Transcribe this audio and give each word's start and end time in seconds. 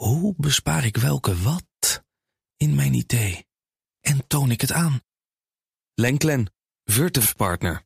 Hoe 0.00 0.34
bespaar 0.36 0.84
ik 0.84 0.96
welke 0.96 1.36
wat 1.36 2.02
in 2.56 2.74
mijn 2.74 2.94
idee? 2.94 3.46
En 4.00 4.26
toon 4.26 4.50
ik 4.50 4.60
het 4.60 4.72
aan? 4.72 5.00
Lenklen, 5.94 6.52
Virtuf 6.84 7.36
Partner. 7.36 7.82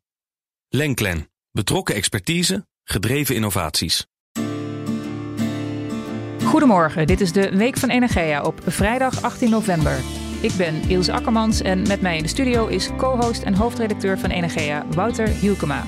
Lenklen, 0.69 1.31
betrokken 1.51 1.95
expertise, 1.95 2.67
gedreven 2.85 3.35
innovaties. 3.35 4.07
Goedemorgen, 6.45 7.07
dit 7.07 7.21
is 7.21 7.33
de 7.33 7.57
Week 7.57 7.77
van 7.77 7.89
Energia 7.89 8.43
op 8.43 8.61
vrijdag 8.67 9.23
18 9.23 9.51
november. 9.51 9.99
Ik 10.41 10.53
ben 10.57 10.89
Ilse 10.89 11.13
Akkermans 11.13 11.61
en 11.61 11.83
met 11.83 12.01
mij 12.01 12.17
in 12.17 12.23
de 12.23 12.29
studio 12.29 12.67
is 12.67 12.91
co-host 12.97 13.43
en 13.43 13.55
hoofdredacteur 13.55 14.19
van 14.19 14.31
Energia 14.31 14.87
Wouter 14.87 15.29
Hielkema. 15.29 15.85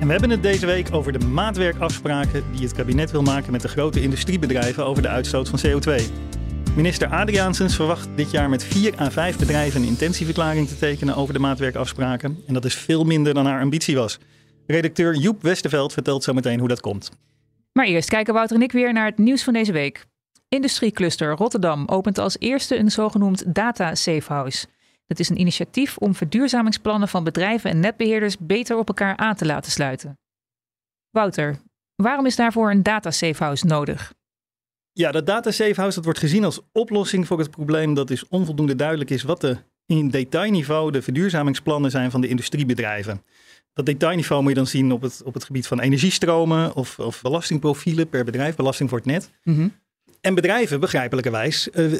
En 0.00 0.06
we 0.06 0.12
hebben 0.12 0.30
het 0.30 0.42
deze 0.42 0.66
week 0.66 0.94
over 0.94 1.12
de 1.12 1.26
maatwerkafspraken 1.26 2.44
die 2.52 2.62
het 2.62 2.72
kabinet 2.72 3.10
wil 3.10 3.22
maken 3.22 3.52
met 3.52 3.60
de 3.60 3.68
grote 3.68 4.02
industriebedrijven 4.02 4.86
over 4.86 5.02
de 5.02 5.08
uitstoot 5.08 5.48
van 5.48 5.58
CO2. 5.66 6.02
Minister 6.74 7.08
Adriaansens 7.08 7.76
verwacht 7.76 8.08
dit 8.14 8.30
jaar 8.30 8.48
met 8.48 8.64
vier 8.64 9.00
à 9.00 9.10
vijf 9.10 9.38
bedrijven 9.38 9.82
een 9.82 9.88
intentieverklaring 9.88 10.68
te 10.68 10.78
tekenen 10.78 11.16
over 11.16 11.34
de 11.34 11.40
maatwerkafspraken. 11.40 12.38
En 12.46 12.54
dat 12.54 12.64
is 12.64 12.74
veel 12.74 13.04
minder 13.04 13.34
dan 13.34 13.46
haar 13.46 13.60
ambitie 13.60 13.96
was. 13.96 14.18
Redacteur 14.66 15.14
Joep 15.14 15.42
Westerveld 15.42 15.92
vertelt 15.92 16.24
zo 16.24 16.32
meteen 16.32 16.58
hoe 16.58 16.68
dat 16.68 16.80
komt. 16.80 17.10
Maar 17.72 17.86
eerst 17.86 18.08
kijken 18.08 18.34
Wouter 18.34 18.56
en 18.56 18.62
ik 18.62 18.72
weer 18.72 18.92
naar 18.92 19.06
het 19.06 19.18
nieuws 19.18 19.42
van 19.42 19.52
deze 19.52 19.72
week. 19.72 20.04
Industriecluster 20.48 21.30
Rotterdam 21.36 21.88
opent 21.88 22.18
als 22.18 22.36
eerste 22.38 22.78
een 22.78 22.90
zogenoemd 22.90 23.54
data 23.54 23.94
safe 23.94 24.66
Dat 25.06 25.18
is 25.18 25.28
een 25.28 25.40
initiatief 25.40 25.96
om 25.98 26.14
verduurzamingsplannen 26.14 27.08
van 27.08 27.24
bedrijven 27.24 27.70
en 27.70 27.80
netbeheerders 27.80 28.38
beter 28.38 28.76
op 28.76 28.88
elkaar 28.88 29.16
aan 29.16 29.34
te 29.34 29.46
laten 29.46 29.72
sluiten. 29.72 30.18
Wouter, 31.10 31.56
waarom 31.94 32.26
is 32.26 32.36
daarvoor 32.36 32.70
een 32.70 32.82
data 32.82 33.10
safe 33.10 33.44
house 33.44 33.66
nodig? 33.66 34.14
Ja, 34.92 35.12
dat 35.12 35.26
data 35.26 35.50
safe 35.50 35.74
house 35.74 35.94
dat 35.94 36.04
wordt 36.04 36.18
gezien 36.18 36.44
als 36.44 36.60
oplossing 36.72 37.26
voor 37.26 37.38
het 37.38 37.50
probleem 37.50 37.94
dat 37.94 38.10
is 38.10 38.28
onvoldoende 38.28 38.74
duidelijk 38.74 39.10
is 39.10 39.22
wat 39.22 39.40
de 39.40 39.56
in 39.86 40.08
detailniveau 40.08 40.90
de 40.90 41.02
verduurzamingsplannen 41.02 41.90
zijn 41.90 42.10
van 42.10 42.20
de 42.20 42.28
industriebedrijven. 42.28 43.22
Dat 43.72 43.86
detailniveau 43.86 44.42
moet 44.42 44.50
je 44.50 44.56
dan 44.56 44.66
zien 44.66 44.92
op 44.92 45.02
het, 45.02 45.22
op 45.24 45.34
het 45.34 45.44
gebied 45.44 45.66
van 45.66 45.80
energiestromen 45.80 46.74
of, 46.74 46.98
of 46.98 47.22
belastingprofielen 47.22 48.08
per 48.08 48.24
bedrijf, 48.24 48.56
belasting 48.56 48.88
voor 48.88 48.98
het 48.98 49.06
net. 49.06 49.30
Mhm. 49.42 49.68
En 50.20 50.34
bedrijven, 50.34 50.80
begrijpelijkerwijs, 50.80 51.68
uh, 51.74 51.92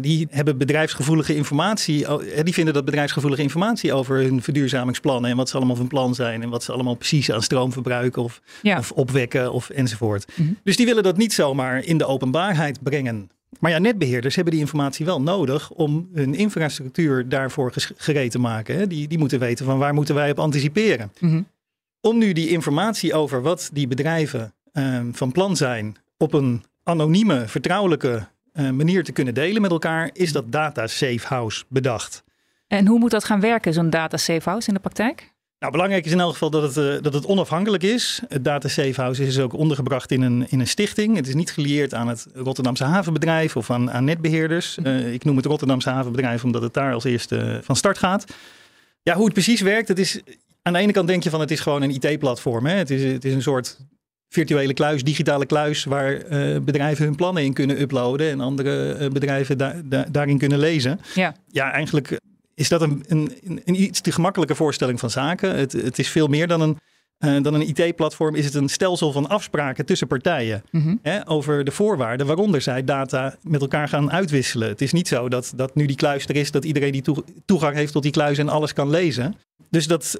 die 0.00 0.26
hebben 0.30 0.58
bedrijfsgevoelige 0.58 1.34
informatie. 1.34 2.06
Die 2.42 2.54
vinden 2.54 2.74
dat 2.74 2.84
bedrijfsgevoelige 2.84 3.42
informatie 3.42 3.92
over 3.92 4.16
hun 4.16 4.42
verduurzamingsplannen 4.42 5.30
en 5.30 5.36
wat 5.36 5.48
ze 5.48 5.56
allemaal 5.56 5.76
van 5.76 5.88
plan 5.88 6.14
zijn 6.14 6.42
en 6.42 6.48
wat 6.48 6.62
ze 6.62 6.72
allemaal 6.72 6.94
precies 6.94 7.30
aan 7.32 7.42
stroom 7.42 7.72
verbruiken 7.72 8.22
of, 8.22 8.40
of 8.78 8.92
opwekken 8.92 9.52
of 9.52 9.70
enzovoort. 9.70 10.26
Mhm. 10.34 10.52
Dus 10.64 10.76
die 10.76 10.86
willen 10.86 11.02
dat 11.02 11.16
niet 11.16 11.32
zomaar 11.32 11.84
in 11.84 11.98
de 11.98 12.06
openbaarheid 12.06 12.82
brengen. 12.82 13.30
Maar 13.58 13.70
ja, 13.70 13.78
netbeheerders 13.78 14.34
hebben 14.34 14.52
die 14.52 14.62
informatie 14.62 15.06
wel 15.06 15.22
nodig 15.22 15.70
om 15.70 16.08
hun 16.12 16.34
infrastructuur 16.34 17.28
daarvoor 17.28 17.72
gereed 17.96 18.30
te 18.30 18.38
maken. 18.38 18.76
Hè. 18.76 18.86
Die, 18.86 19.08
die 19.08 19.18
moeten 19.18 19.38
weten 19.38 19.64
van 19.64 19.78
waar 19.78 19.94
moeten 19.94 20.14
wij 20.14 20.30
op 20.30 20.38
anticiperen. 20.38 21.12
Mhm. 21.18 21.42
Om 22.00 22.18
nu 22.18 22.32
die 22.32 22.48
informatie 22.48 23.14
over 23.14 23.42
wat 23.42 23.70
die 23.72 23.86
bedrijven 23.86 24.52
ehm, 24.72 25.12
van 25.12 25.32
plan 25.32 25.56
zijn 25.56 25.96
op 26.16 26.32
een 26.32 26.64
anonieme, 26.82 27.48
vertrouwelijke 27.48 28.28
uh, 28.54 28.70
manier 28.70 29.04
te 29.04 29.12
kunnen 29.12 29.34
delen 29.34 29.62
met 29.62 29.70
elkaar, 29.70 30.10
is 30.12 30.32
dat 30.32 30.52
data 30.52 30.86
safe 30.86 31.26
house 31.26 31.64
bedacht. 31.68 32.24
En 32.66 32.86
hoe 32.86 32.98
moet 32.98 33.10
dat 33.10 33.24
gaan 33.24 33.40
werken, 33.40 33.72
zo'n 33.72 33.90
data 33.90 34.16
safe 34.16 34.48
house 34.48 34.68
in 34.68 34.74
de 34.74 34.80
praktijk? 34.80 35.32
Nou, 35.60 35.72
belangrijk 35.72 36.04
is 36.04 36.12
in 36.12 36.20
elk 36.20 36.32
geval 36.32 36.50
dat 36.50 36.62
het, 36.62 36.76
uh, 36.76 37.02
dat 37.02 37.14
het 37.14 37.26
onafhankelijk 37.26 37.82
is. 37.82 38.22
Het 38.28 38.44
Data 38.44 38.68
Safe 38.68 39.00
House 39.00 39.26
is 39.26 39.38
ook 39.38 39.52
ondergebracht 39.52 40.10
in 40.10 40.22
een, 40.22 40.46
in 40.48 40.60
een 40.60 40.66
stichting. 40.66 41.16
Het 41.16 41.26
is 41.26 41.34
niet 41.34 41.52
gelieerd 41.52 41.94
aan 41.94 42.08
het 42.08 42.26
Rotterdamse 42.34 42.84
havenbedrijf 42.84 43.56
of 43.56 43.70
aan, 43.70 43.90
aan 43.90 44.04
netbeheerders. 44.04 44.78
Uh, 44.82 45.12
ik 45.12 45.24
noem 45.24 45.36
het 45.36 45.46
Rotterdamse 45.46 45.90
havenbedrijf 45.90 46.44
omdat 46.44 46.62
het 46.62 46.74
daar 46.74 46.92
als 46.92 47.04
eerste 47.04 47.60
van 47.62 47.76
start 47.76 47.98
gaat. 47.98 48.24
Ja, 49.02 49.14
hoe 49.14 49.24
het 49.24 49.32
precies 49.32 49.60
werkt, 49.60 49.88
het 49.88 49.98
is, 49.98 50.20
aan 50.62 50.72
de 50.72 50.78
ene 50.78 50.92
kant 50.92 51.08
denk 51.08 51.22
je 51.22 51.30
van 51.30 51.40
het 51.40 51.50
is 51.50 51.60
gewoon 51.60 51.82
een 51.82 51.90
IT-platform. 52.00 52.66
Het 52.66 52.90
is, 52.90 53.12
het 53.12 53.24
is 53.24 53.34
een 53.34 53.42
soort 53.42 53.78
virtuele 54.30 54.74
kluis, 54.74 55.02
digitale 55.02 55.46
kluis, 55.46 55.84
waar 55.84 56.12
uh, 56.12 56.58
bedrijven 56.60 57.04
hun 57.04 57.14
plannen 57.14 57.44
in 57.44 57.52
kunnen 57.52 57.80
uploaden 57.80 58.30
en 58.30 58.40
andere 58.40 58.96
uh, 59.00 59.08
bedrijven 59.08 59.58
da 59.58 59.74
da 59.84 60.06
daarin 60.10 60.38
kunnen 60.38 60.58
lezen. 60.58 61.00
Ja, 61.14 61.34
ja 61.48 61.72
eigenlijk 61.72 62.20
is 62.54 62.68
dat 62.68 62.82
een, 62.82 63.04
een, 63.08 63.32
een, 63.64 63.82
iets 63.82 64.00
te 64.00 64.12
gemakkelijke 64.12 64.54
voorstelling 64.54 65.00
van 65.00 65.10
zaken. 65.10 65.56
Het, 65.56 65.72
het 65.72 65.98
is 65.98 66.08
veel 66.08 66.26
meer 66.26 66.46
dan 66.46 66.60
een, 66.60 66.78
uh, 67.18 67.42
dan 67.42 67.54
een 67.54 67.68
IT-platform, 67.68 68.34
is 68.34 68.44
het 68.44 68.54
een 68.54 68.68
stelsel 68.68 69.12
van 69.12 69.28
afspraken 69.28 69.86
tussen 69.86 70.06
partijen 70.06 70.62
mm 70.70 70.82
-hmm. 70.82 70.98
hè, 71.02 71.28
over 71.28 71.64
de 71.64 71.70
voorwaarden 71.70 72.26
waaronder 72.26 72.60
zij 72.60 72.84
data 72.84 73.36
met 73.42 73.60
elkaar 73.60 73.88
gaan 73.88 74.12
uitwisselen. 74.12 74.68
Het 74.68 74.80
is 74.80 74.92
niet 74.92 75.08
zo 75.08 75.28
dat, 75.28 75.52
dat 75.56 75.74
nu 75.74 75.86
die 75.86 75.96
kluis 75.96 76.26
er 76.26 76.36
is, 76.36 76.50
dat 76.50 76.64
iedereen 76.64 76.92
die 76.92 77.04
toegang 77.44 77.74
heeft 77.74 77.92
tot 77.92 78.02
die 78.02 78.12
kluis 78.12 78.38
en 78.38 78.48
alles 78.48 78.72
kan 78.72 78.90
lezen. 78.90 79.34
Dus 79.70 79.86
dat, 79.86 80.18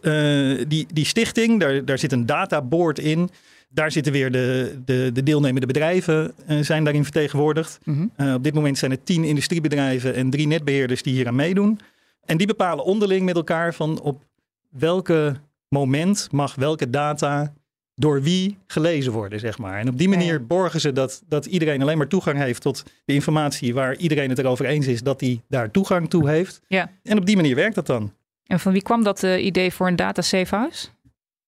die, 0.68 0.86
die 0.92 1.04
stichting, 1.04 1.60
daar, 1.60 1.84
daar 1.84 1.98
zit 1.98 2.12
een 2.12 2.26
databoard 2.26 2.98
in. 2.98 3.30
Daar 3.72 3.92
zitten 3.92 4.12
weer 4.12 4.30
de, 4.30 4.78
de, 4.84 5.10
de 5.12 5.22
deelnemende 5.22 5.66
bedrijven 5.66 6.32
uh, 6.48 6.60
zijn 6.60 6.84
daarin 6.84 7.02
vertegenwoordigd. 7.02 7.78
Mm 7.84 7.94
-hmm. 7.94 8.26
uh, 8.26 8.34
op 8.34 8.44
dit 8.44 8.54
moment 8.54 8.78
zijn 8.78 8.90
er 8.90 9.02
tien 9.02 9.24
industriebedrijven 9.24 10.14
en 10.14 10.30
drie 10.30 10.46
netbeheerders 10.46 11.02
die 11.02 11.14
hier 11.14 11.26
aan 11.26 11.34
meedoen. 11.34 11.80
En 12.24 12.36
die 12.36 12.46
bepalen 12.46 12.84
onderling 12.84 13.24
met 13.24 13.36
elkaar 13.36 13.74
van 13.74 14.00
op 14.00 14.24
welke 14.70 15.36
moment 15.68 16.28
mag 16.30 16.54
welke 16.54 16.90
data 16.90 17.52
door 17.94 18.22
wie 18.22 18.58
gelezen 18.66 19.12
worden, 19.12 19.40
zeg 19.40 19.58
maar. 19.58 19.78
En 19.78 19.88
op 19.88 19.98
die 19.98 20.08
manier 20.08 20.46
borgen 20.46 20.80
ze 20.80 20.92
dat, 20.92 21.22
dat 21.28 21.46
iedereen 21.46 21.82
alleen 21.82 21.98
maar 21.98 22.08
toegang 22.08 22.38
heeft 22.38 22.62
tot 22.62 22.82
de 23.04 23.12
informatie 23.12 23.74
waar 23.74 23.96
iedereen 23.96 24.28
het 24.28 24.38
erover 24.38 24.64
eens 24.64 24.86
is 24.86 25.02
dat 25.02 25.20
hij 25.20 25.42
daar 25.48 25.70
toegang 25.70 26.10
toe 26.10 26.28
heeft. 26.28 26.60
Ja. 26.66 26.90
En 27.02 27.18
op 27.18 27.26
die 27.26 27.36
manier 27.36 27.54
werkt 27.54 27.74
dat 27.74 27.86
dan. 27.86 28.12
En 28.46 28.60
van 28.60 28.72
wie 28.72 28.82
kwam 28.82 29.02
dat 29.02 29.22
uh, 29.22 29.44
idee 29.44 29.72
voor 29.72 29.86
een 29.86 29.96
data 29.96 30.22
safe 30.22 30.56
house? 30.56 30.88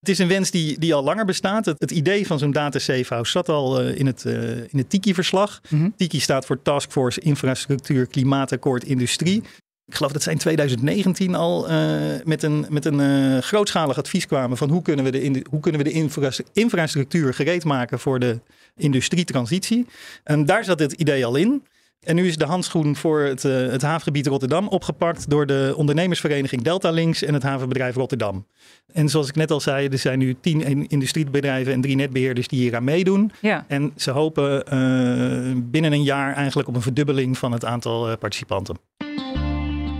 Het 0.03 0.11
is 0.11 0.19
een 0.19 0.29
wens 0.29 0.51
die, 0.51 0.79
die 0.79 0.95
al 0.95 1.05
langer 1.05 1.25
bestaat. 1.25 1.65
Het, 1.65 1.81
het 1.81 1.91
idee 1.91 2.27
van 2.27 2.39
zo'n 2.39 2.51
data 2.51 2.79
safe 2.79 3.15
house 3.15 3.31
zat 3.31 3.49
al 3.49 3.83
uh, 3.83 3.99
in 3.99 4.07
het, 4.07 4.25
uh, 4.25 4.57
in 4.57 4.79
het 4.79 4.91
TIKI-verslag. 4.91 5.61
Mm 5.69 5.79
-hmm. 5.79 5.95
TIKI 5.97 6.21
staat 6.21 6.47
voor 6.47 6.63
Task 6.63 6.91
Force 6.91 7.21
Infrastructuur 7.21 8.07
Klimaatakkoord 8.07 8.85
Industrie. 8.85 9.43
Ik 9.87 9.95
geloof 9.95 10.13
dat 10.13 10.23
zij 10.23 10.33
in 10.33 10.39
2019 10.39 11.35
al 11.35 11.71
uh, 11.71 12.01
met 12.25 12.43
een, 12.43 12.67
met 12.69 12.85
een 12.85 13.43
grootschalig 13.43 13.99
advies 13.99 14.27
kwamen 14.27 14.57
van 14.57 14.71
hoe 14.71 14.83
kunnen 14.83 15.05
we 15.05 15.11
de, 15.11 15.23
in, 15.23 15.47
hoe 15.51 15.61
kunnen 15.61 15.83
we 15.83 15.89
de 15.89 15.95
infra 15.95 16.31
infrastructuur 16.53 17.35
gereed 17.35 17.65
maken 17.65 17.99
voor 17.99 18.19
de 18.19 18.41
industrietransitie. 18.77 19.87
En 20.25 20.47
daar 20.47 20.65
zat 20.65 20.79
het 20.79 20.93
idee 20.93 21.27
al 21.27 21.37
in. 21.37 21.63
En 22.03 22.15
nu 22.15 22.27
is 22.27 22.37
de 22.37 22.45
handschoen 22.45 22.97
voor 22.97 23.21
het, 23.21 23.45
uh, 23.45 23.71
het 23.71 23.83
havengebied 23.83 24.27
Rotterdam 24.27 24.69
opgepakt 24.69 25.31
door 25.31 25.47
de 25.47 25.75
ondernemersvereniging 25.77 26.63
Delta 26.63 26.91
Links 26.91 27.23
en 27.23 27.35
het 27.35 27.43
havenbedrijf 27.43 27.95
Rotterdam. 27.95 28.47
En 28.93 29.09
zoals 29.09 29.29
ik 29.29 29.35
net 29.35 29.51
al 29.51 29.61
zei, 29.61 29.89
er 29.89 29.99
zijn 29.99 30.19
nu 30.19 30.37
tien 30.41 30.89
industriebedrijven 30.89 31.73
en 31.73 31.81
drie 31.81 31.97
netbeheerders 31.97 32.49
die 32.49 32.61
hier 32.61 32.77
aan 32.77 32.85
meedoen. 32.85 33.33
Ja. 33.41 33.65
En 33.69 33.93
ze 33.97 34.11
hopen 34.11 34.53
uh, 34.53 35.63
binnen 35.65 35.93
een 35.93 36.03
jaar 36.03 36.35
eigenlijk 36.35 36.69
op 36.69 36.75
een 36.75 36.83
verdubbeling 36.83 37.39
van 37.39 37.53
het 37.53 37.65
aantal 37.65 38.11
uh, 38.11 38.17
participanten. 38.17 38.77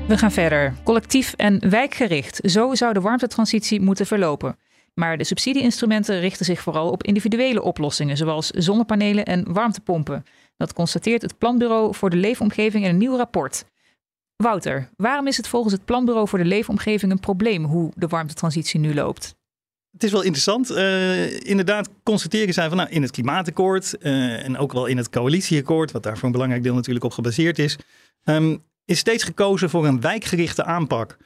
We 0.09 0.19
gaan 0.19 0.33
verder. 0.33 0.75
Collectief 0.85 1.35
en 1.37 1.71
wijkgericht. 1.71 2.41
Zo 2.45 2.75
zou 2.75 2.93
de 2.93 3.01
warmtetransitie 3.01 3.81
moeten 3.81 4.07
verlopen. 4.07 4.57
Maar 4.95 5.19
de 5.19 5.25
subsidieinstrumenten 5.25 6.21
richten 6.21 6.45
zich 6.45 6.61
vooral 6.61 6.91
op 6.91 7.03
individuele 7.03 7.63
oplossingen, 7.63 8.17
zoals 8.17 8.47
zonnepanelen 8.51 9.25
en 9.25 9.53
warmtepompen. 9.53 10.25
Dat 10.57 10.73
constateert 10.73 11.23
het 11.23 11.39
Planbureau 11.39 11.95
voor 11.95 12.11
de 12.11 12.17
Leefomgeving 12.17 12.85
in 12.85 12.91
een 12.91 12.99
nieuw 12.99 13.17
rapport. 13.17 13.65
Wouter, 14.37 14.91
waarom 14.97 15.27
is 15.27 15.37
het 15.37 15.49
volgens 15.49 15.73
het 15.73 15.85
Planbureau 15.85 16.29
voor 16.29 16.39
de 16.39 16.45
Leefomgeving 16.45 17.13
een 17.13 17.21
probleem 17.21 17.65
hoe 17.65 17.93
de 17.95 18.07
warmtetransitie 18.07 18.81
nu 18.81 18.95
loopt? 18.95 19.35
Het 19.93 20.05
is 20.05 20.13
wel 20.13 20.23
interessant. 20.23 20.71
Uh, 20.71 21.41
inderdaad 21.41 21.89
constateren 22.03 22.55
zij 22.55 22.69
van 22.69 22.77
nou, 22.77 22.91
in 22.91 23.03
het 23.03 23.11
klimaatakkoord 23.11 23.97
uh, 24.01 24.45
en 24.45 24.59
ook 24.59 24.73
wel 24.73 24.87
in 24.87 24.97
het 24.97 25.11
coalitieakkoord, 25.11 25.93
wat 25.93 26.03
daar 26.03 26.17
voor 26.17 26.25
een 26.25 26.33
belangrijk 26.33 26.63
deel 26.63 26.75
natuurlijk 26.75 27.05
op 27.05 27.13
gebaseerd 27.13 27.59
is, 27.59 27.79
um, 28.25 28.63
is 28.85 28.99
steeds 28.99 29.25
gekozen 29.25 29.71
voor 29.71 29.87
een 29.87 30.01
wijkgerichte 30.01 30.65
aanpak. 30.65 31.17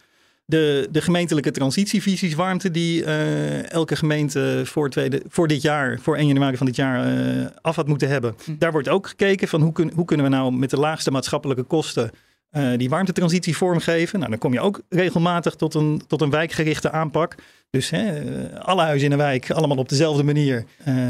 De, 0.48 0.88
de 0.90 1.00
gemeentelijke 1.00 1.50
transitievisies 1.50 2.34
warmte 2.34 2.70
die 2.70 3.02
uh, 3.02 3.70
elke 3.70 3.96
gemeente 3.96 4.62
voor, 4.64 4.90
tweede, 4.90 5.22
voor 5.28 5.48
dit 5.48 5.62
jaar, 5.62 5.98
voor 6.00 6.16
1 6.16 6.26
januari 6.26 6.56
van 6.56 6.66
dit 6.66 6.76
jaar 6.76 7.18
uh, 7.18 7.46
af 7.60 7.76
had 7.76 7.88
moeten 7.88 8.08
hebben. 8.08 8.34
Hm. 8.44 8.58
Daar 8.58 8.72
wordt 8.72 8.88
ook 8.88 9.08
gekeken 9.08 9.48
van 9.48 9.60
hoe, 9.60 9.72
kun, 9.72 9.92
hoe 9.94 10.04
kunnen 10.04 10.26
we 10.26 10.32
nou 10.32 10.52
met 10.52 10.70
de 10.70 10.78
laagste 10.78 11.10
maatschappelijke 11.10 11.62
kosten 11.62 12.10
uh, 12.52 12.76
die 12.76 12.88
warmtetransitie 12.88 13.56
vormgeven. 13.56 14.18
Nou, 14.18 14.30
dan 14.30 14.40
kom 14.40 14.52
je 14.52 14.60
ook 14.60 14.80
regelmatig 14.88 15.54
tot 15.54 15.74
een, 15.74 16.02
tot 16.06 16.20
een 16.20 16.30
wijkgerichte 16.30 16.90
aanpak. 16.90 17.34
Dus 17.70 17.90
hè, 17.90 18.22
alle 18.58 18.82
huizen 18.82 19.06
in 19.06 19.12
een 19.12 19.18
wijk 19.18 19.50
allemaal 19.50 19.76
op 19.76 19.88
dezelfde 19.88 20.22
manier 20.22 20.64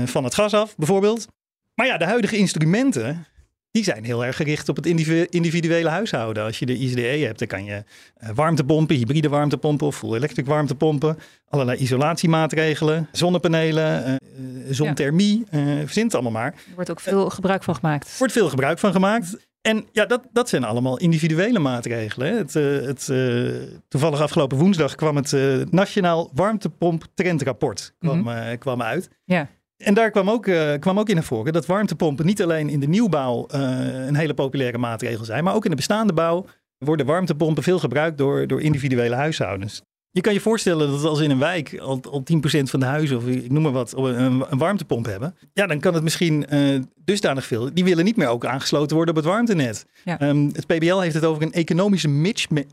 van 0.04 0.24
het 0.24 0.34
gas 0.34 0.54
af 0.54 0.76
bijvoorbeeld. 0.76 1.26
Maar 1.74 1.86
ja, 1.86 1.96
de 1.96 2.04
huidige 2.04 2.36
instrumenten 2.36 3.26
die 3.70 3.84
zijn 3.84 4.04
heel 4.04 4.24
erg 4.24 4.36
gericht 4.36 4.68
op 4.68 4.76
het 4.76 4.86
individuele 5.30 5.88
huishouden. 5.88 6.44
Als 6.44 6.58
je 6.58 6.66
de 6.66 6.76
ICDE 6.76 7.24
hebt, 7.24 7.38
dan 7.38 7.48
kan 7.48 7.64
je 7.64 7.84
uh, 8.22 8.28
warmtepompen, 8.34 8.96
hybride 8.96 9.28
warmtepompen 9.28 9.86
of 9.86 9.96
full 9.96 10.14
electric 10.14 10.46
warmtepompen, 10.46 11.18
allerlei 11.48 11.78
isolatiemaatregelen, 11.78 13.08
zonnepanelen, 13.12 14.20
uh, 14.38 14.66
zonthermie, 14.70 15.46
uh, 15.50 15.78
verzint 15.78 16.14
allemaal 16.14 16.32
maar. 16.32 16.52
Er 16.52 16.74
wordt 16.74 16.90
ook 16.90 17.00
veel 17.00 17.30
gebruik 17.30 17.62
van 17.62 17.74
gemaakt. 17.74 18.08
Er 18.10 18.18
wordt 18.18 18.32
veel 18.32 18.48
gebruik 18.48 18.78
van 18.78 18.92
gemaakt. 18.92 19.46
En 19.60 19.86
ja, 19.92 20.06
dat, 20.06 20.22
dat 20.32 20.48
zijn 20.48 20.64
allemaal 20.64 20.98
individuele 20.98 21.58
maatregelen. 21.58 22.36
Het, 22.36 22.54
het, 22.54 23.12
toevallig 23.88 24.20
afgelopen 24.20 24.58
woensdag 24.58 24.94
kwam 24.94 25.16
het 25.16 25.32
Nationaal 25.70 26.30
Warmtepomp 26.34 27.04
Trendrapport 27.14 27.94
kwam, 27.98 28.19
mm 28.19 28.58
kwam 28.58 28.82
uit. 28.82 29.08
Ja. 29.24 29.48
En 29.76 29.94
daar 29.94 30.11
kwam 30.11 30.31
ook, 30.31 30.46
uh, 30.46 30.75
kwam 30.75 30.99
ook 30.99 31.08
in 31.08 31.14
naar 31.14 31.25
voren 31.25 31.52
dat 31.52 31.67
warmtepompen 31.67 32.26
niet 32.26 32.43
alleen 32.43 32.69
in 32.69 32.81
de 32.81 32.88
nieuwbouw 32.88 33.49
uh, 33.55 34.06
een 34.06 34.17
hele 34.17 34.34
populaire 34.34 34.78
maatregel 34.78 35.25
zijn, 35.25 35.44
maar 35.44 35.55
ook 35.55 35.64
in 35.64 35.70
de 35.70 35.76
bestaande 35.76 36.12
bouw 36.12 36.46
worden 36.78 37.06
warmtepompen 37.06 37.62
veel 37.62 37.78
gebruikt 37.78 38.19
door, 38.19 38.46
door 38.46 38.61
individuele 38.61 39.14
huishoudens. 39.14 39.82
Je 40.16 40.22
kan 40.22 40.32
je 40.32 40.40
voorstellen 40.40 40.90
dat 40.90 41.04
als 41.04 41.20
in 41.20 41.30
een 41.30 41.38
wijk 41.38 41.78
al, 41.78 42.00
al 42.10 42.22
10% 42.34 42.62
van 42.62 42.80
de 42.80 42.86
huizen, 42.86 43.16
of 43.16 43.26
ik 43.26 43.50
noem 43.50 43.62
maar 43.62 43.72
wat, 43.72 43.96
een, 43.96 44.44
een 44.48 44.58
warmtepomp 44.58 45.06
hebben. 45.06 45.34
Ja, 45.52 45.66
dan 45.66 45.80
kan 45.80 45.94
het 45.94 46.02
misschien 46.02 46.46
uh, 46.50 46.80
dusdanig 47.04 47.44
veel. 47.44 47.74
Die 47.74 47.84
willen 47.84 48.04
niet 48.04 48.16
meer 48.16 48.28
ook 48.28 48.46
aangesloten 48.46 48.96
worden 48.96 49.14
op 49.14 49.20
het 49.22 49.30
warmtenet. 49.30 49.86
Um, 50.20 50.50
het 50.52 50.66
PBL 50.66 50.98
heeft 50.98 51.14
het 51.14 51.24
over 51.24 51.42
een 51.42 51.52
economische 51.52 52.08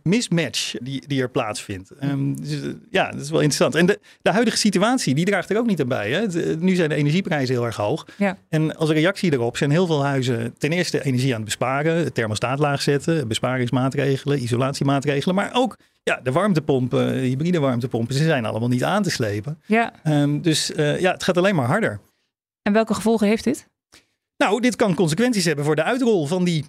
mismatch 0.04 0.74
die, 0.82 1.08
die 1.08 1.22
er 1.22 1.30
plaatsvindt. 1.30 1.92
Um, 2.04 2.42
dus, 2.42 2.52
uh, 2.52 2.74
ja, 2.90 3.12
dat 3.12 3.22
is 3.22 3.30
wel 3.30 3.40
interessant. 3.40 3.76
En 3.76 3.86
de, 3.86 4.00
de 4.22 4.32
huidige 4.32 4.58
situatie, 4.58 5.16
die 5.16 5.26
draagt 5.26 5.50
er 5.50 5.58
ook 5.58 5.68
niet 5.68 5.82
aan 5.82 5.88
bij. 5.88 6.12
Hè? 6.12 6.28
De, 6.28 6.58
nu 6.60 6.76
zijn 6.76 6.90
de 6.90 6.96
energieprijzen 6.96 7.56
heel 7.56 7.66
erg 7.66 7.76
hoog. 7.76 8.08
Ja. 8.18 8.38
En 8.50 8.76
als 8.76 8.90
reactie 8.90 9.34
erop 9.34 9.58
zijn 9.58 9.72
heel 9.72 9.86
veel 9.86 10.04
huizen 10.04 10.54
ten 10.58 10.72
eerste 10.72 11.04
energie 11.04 11.30
aan 11.30 11.42
het 11.42 11.46
besparen. 11.46 11.96
Het 11.96 12.16
thermostaat 12.16 12.60
laag 12.60 12.82
zetten, 12.82 13.28
besparingsmaatregelen, 13.28 14.44
isolatiemaatregelen. 14.44 15.36
Maar 15.36 15.50
ook 15.54 15.78
ja, 16.04 16.20
de 16.24 16.32
warmtepompen, 16.32 17.14
hybride 17.14 17.60
warmtepompen, 17.60 18.16
ze 18.16 18.24
zijn 18.24 18.46
allemaal 18.46 18.70
niet 18.70 18.84
aan 18.84 19.04
te 19.04 19.10
slepen. 19.10 19.62
Ja. 19.66 19.94
Um, 20.04 20.42
dus 20.42 20.72
uh, 20.72 21.00
ja, 21.00 21.12
het 21.12 21.24
gaat 21.24 21.38
alleen 21.38 21.56
maar 21.56 21.68
harder. 21.68 22.00
En 22.62 22.74
welke 22.74 22.94
gevolgen 22.94 23.28
heeft 23.28 23.44
dit? 23.44 23.68
Nou, 24.38 24.62
dit 24.62 24.76
kan 24.76 24.96
consequenties 24.96 25.46
hebben 25.46 25.66
voor 25.66 25.76
de 25.76 25.84
uitrol 25.84 26.26
van 26.26 26.44
die 26.44 26.66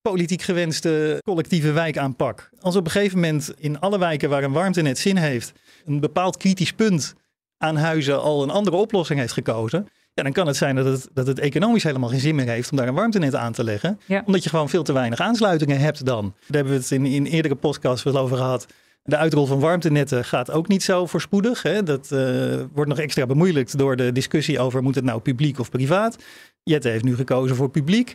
politiek 0.00 0.42
gewenste 0.42 1.20
collectieve 1.24 1.72
wijkaanpak. 1.72 2.50
Als 2.60 2.76
op 2.76 2.84
een 2.84 2.90
gegeven 2.90 3.20
moment 3.20 3.54
in 3.58 3.80
alle 3.80 3.98
wijken 3.98 4.30
waar 4.30 4.42
een 4.42 4.52
warmtenet 4.52 4.98
zin 4.98 5.16
heeft, 5.16 5.52
een 5.84 6.00
bepaald 6.00 6.36
kritisch 6.36 6.72
punt 6.72 7.14
aan 7.58 7.76
huizen 7.76 8.22
al 8.22 8.42
een 8.42 8.50
andere 8.50 8.76
oplossing 8.76 9.20
heeft 9.20 9.32
gekozen. 9.32 9.88
Ja, 10.16 10.22
dan 10.22 10.32
kan 10.32 10.46
het 10.46 10.56
zijn 10.56 10.76
dat 10.76 10.84
het, 10.84 11.08
dat 11.12 11.26
het 11.26 11.38
economisch 11.38 11.82
helemaal 11.82 12.08
geen 12.08 12.20
zin 12.20 12.34
meer 12.34 12.48
heeft 12.48 12.70
om 12.70 12.76
daar 12.76 12.88
een 12.88 12.94
warmtenet 12.94 13.34
aan 13.34 13.52
te 13.52 13.64
leggen. 13.64 14.00
Ja. 14.06 14.22
Omdat 14.26 14.44
je 14.44 14.48
gewoon 14.48 14.68
veel 14.68 14.82
te 14.82 14.92
weinig 14.92 15.20
aansluitingen 15.20 15.78
hebt 15.78 16.06
dan. 16.06 16.22
Daar 16.22 16.56
hebben 16.56 16.72
we 16.72 16.78
het 16.78 16.90
in, 16.90 17.06
in 17.06 17.24
eerdere 17.26 17.54
podcasts 17.54 18.02
wel 18.02 18.16
over 18.16 18.36
gehad. 18.36 18.66
De 19.02 19.16
uitrol 19.16 19.46
van 19.46 19.60
warmtenetten 19.60 20.24
gaat 20.24 20.50
ook 20.50 20.68
niet 20.68 20.82
zo 20.82 21.06
voorspoedig. 21.06 21.62
Hè? 21.62 21.82
Dat 21.82 22.10
uh, 22.12 22.54
wordt 22.72 22.90
nog 22.90 22.98
extra 22.98 23.26
bemoeilijkt 23.26 23.78
door 23.78 23.96
de 23.96 24.12
discussie 24.12 24.58
over 24.58 24.82
moet 24.82 24.94
het 24.94 25.04
nou 25.04 25.20
publiek 25.20 25.58
of 25.58 25.70
privaat. 25.70 26.16
Jette 26.62 26.88
heeft 26.88 27.04
nu 27.04 27.16
gekozen 27.16 27.56
voor 27.56 27.70
publiek. 27.70 28.14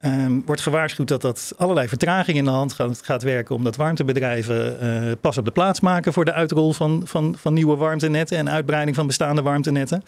Um, 0.00 0.42
wordt 0.46 0.60
gewaarschuwd 0.60 1.08
dat 1.08 1.20
dat 1.20 1.52
allerlei 1.56 1.88
vertragingen 1.88 2.38
in 2.38 2.44
de 2.44 2.50
hand 2.50 2.72
gaat, 2.72 3.00
gaat 3.04 3.22
werken, 3.22 3.54
omdat 3.54 3.76
warmtebedrijven 3.76 4.78
uh, 4.82 5.12
pas 5.20 5.38
op 5.38 5.44
de 5.44 5.50
plaats 5.50 5.80
maken 5.80 6.12
voor 6.12 6.24
de 6.24 6.32
uitrol 6.32 6.72
van, 6.72 7.02
van, 7.04 7.34
van 7.38 7.54
nieuwe 7.54 7.76
warmtenetten 7.76 8.38
en 8.38 8.50
uitbreiding 8.50 8.96
van 8.96 9.06
bestaande 9.06 9.42
warmtenetten. 9.42 10.02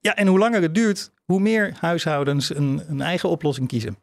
Ja, 0.00 0.14
en 0.14 0.26
hoe 0.26 0.38
langer 0.38 0.62
het 0.62 0.74
duurt, 0.74 1.10
hoe 1.24 1.40
meer 1.40 1.76
huishoudens 1.80 2.54
een, 2.54 2.82
een 2.88 3.00
eigen 3.00 3.28
oplossing 3.28 3.68
kiezen. 3.68 3.96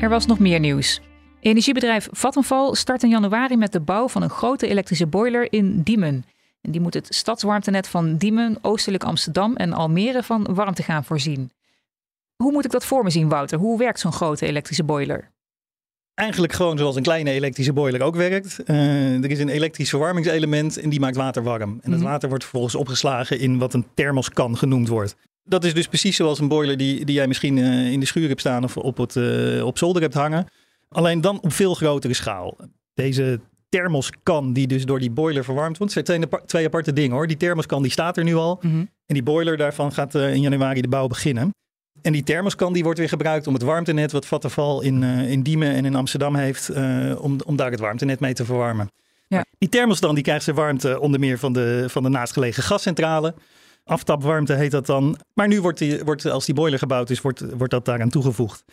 Er 0.00 0.08
was 0.08 0.26
nog 0.26 0.38
meer 0.38 0.60
nieuws. 0.60 1.00
Energiebedrijf 1.40 2.08
Vattenfall 2.10 2.74
start 2.74 3.02
in 3.02 3.08
januari 3.08 3.56
met 3.56 3.72
de 3.72 3.80
bouw 3.80 4.08
van 4.08 4.22
een 4.22 4.30
grote 4.30 4.66
elektrische 4.66 5.06
boiler 5.06 5.52
in 5.52 5.82
Diemen. 5.82 6.24
En 6.60 6.70
die 6.70 6.80
moet 6.80 6.94
het 6.94 7.14
stadswarmtenet 7.14 7.88
van 7.88 8.16
Diemen, 8.16 8.58
Oostelijk 8.62 9.04
Amsterdam 9.04 9.56
en 9.56 9.72
Almere 9.72 10.22
van 10.22 10.54
warmte 10.54 10.82
gaan 10.82 11.04
voorzien. 11.04 11.50
Hoe 12.36 12.52
moet 12.52 12.64
ik 12.64 12.70
dat 12.70 12.84
voor 12.84 13.02
me 13.02 13.10
zien, 13.10 13.28
Wouter? 13.28 13.58
Hoe 13.58 13.78
werkt 13.78 14.00
zo'n 14.00 14.12
grote 14.12 14.46
elektrische 14.46 14.84
boiler? 14.84 15.30
Eigenlijk 16.20 16.52
gewoon 16.52 16.78
zoals 16.78 16.96
een 16.96 17.02
kleine 17.02 17.30
elektrische 17.30 17.72
boiler 17.72 18.02
ook 18.02 18.16
werkt. 18.16 18.58
Uh, 18.66 19.24
er 19.24 19.30
is 19.30 19.38
een 19.38 19.48
elektrisch 19.48 19.88
verwarmingselement 19.88 20.78
en 20.78 20.90
die 20.90 21.00
maakt 21.00 21.16
water 21.16 21.42
warm. 21.42 21.62
En 21.62 21.78
dat 21.82 21.86
mm 21.86 21.92
-hmm. 21.92 22.02
water 22.02 22.28
wordt 22.28 22.44
vervolgens 22.44 22.74
opgeslagen 22.74 23.38
in 23.38 23.58
wat 23.58 23.74
een 23.74 23.86
thermoskan 23.94 24.56
genoemd 24.56 24.88
wordt. 24.88 25.16
Dat 25.44 25.64
is 25.64 25.74
dus 25.74 25.86
precies 25.86 26.16
zoals 26.16 26.38
een 26.38 26.48
boiler 26.48 26.76
die, 26.76 27.04
die 27.04 27.14
jij 27.14 27.26
misschien 27.26 27.56
uh, 27.56 27.92
in 27.92 28.00
de 28.00 28.06
schuur 28.06 28.28
hebt 28.28 28.40
staan 28.40 28.64
of 28.64 28.76
op, 28.76 28.96
het, 28.96 29.14
uh, 29.14 29.64
op 29.64 29.78
zolder 29.78 30.02
hebt 30.02 30.14
hangen. 30.14 30.46
Alleen 30.88 31.20
dan 31.20 31.40
op 31.40 31.52
veel 31.52 31.74
grotere 31.74 32.14
schaal. 32.14 32.56
Deze 32.94 33.40
thermoskan 33.68 34.52
die 34.52 34.66
dus 34.66 34.84
door 34.84 34.98
die 34.98 35.10
boiler 35.10 35.44
verwarmd 35.44 35.78
wordt. 35.78 35.94
Het 35.94 36.06
zijn 36.06 36.28
twee, 36.28 36.40
twee 36.46 36.66
aparte 36.66 36.92
dingen 36.92 37.16
hoor. 37.16 37.26
Die 37.26 37.36
thermoskan 37.36 37.82
die 37.82 37.92
staat 37.92 38.16
er 38.16 38.24
nu 38.24 38.34
al. 38.34 38.58
Mm 38.60 38.70
-hmm. 38.70 38.90
En 39.06 39.14
die 39.14 39.22
boiler 39.22 39.56
daarvan 39.56 39.92
gaat 39.92 40.14
in 40.14 40.40
januari 40.40 40.80
de 40.80 40.88
bouw 40.88 41.06
beginnen. 41.06 41.50
En 42.02 42.12
die 42.12 42.22
thermoskan 42.22 42.72
die 42.72 42.82
wordt 42.82 42.98
weer 42.98 43.08
gebruikt 43.08 43.46
om 43.46 43.54
het 43.54 43.62
warmtenet 43.62 44.12
wat 44.12 44.26
Vattenfall 44.26 44.80
in, 44.82 45.02
uh, 45.02 45.30
in 45.30 45.42
Diemen 45.42 45.72
en 45.72 45.84
in 45.84 45.94
Amsterdam 45.94 46.34
heeft, 46.34 46.70
uh, 46.70 47.22
om, 47.22 47.38
om 47.46 47.56
daar 47.56 47.70
het 47.70 47.80
warmtenet 47.80 48.20
mee 48.20 48.32
te 48.32 48.44
verwarmen. 48.44 48.90
Ja. 49.26 49.44
Die 49.58 49.68
thermoskan 49.68 50.14
die 50.14 50.24
krijgt 50.24 50.44
zijn 50.44 50.56
warmte 50.56 51.00
onder 51.00 51.20
meer 51.20 51.38
van 51.38 51.52
de, 51.52 51.84
van 51.88 52.02
de 52.02 52.08
naastgelegen 52.08 52.62
gascentrale. 52.62 53.34
Aftapwarmte 53.84 54.54
heet 54.54 54.70
dat 54.70 54.86
dan. 54.86 55.18
Maar 55.34 55.48
nu 55.48 55.60
wordt, 55.60 55.78
die, 55.78 56.04
wordt 56.04 56.26
als 56.26 56.46
die 56.46 56.54
boiler 56.54 56.78
gebouwd 56.78 57.10
is, 57.10 57.20
wordt, 57.20 57.40
wordt 57.56 57.72
dat 57.72 57.84
daaraan 57.84 58.08
toegevoegd. 58.08 58.64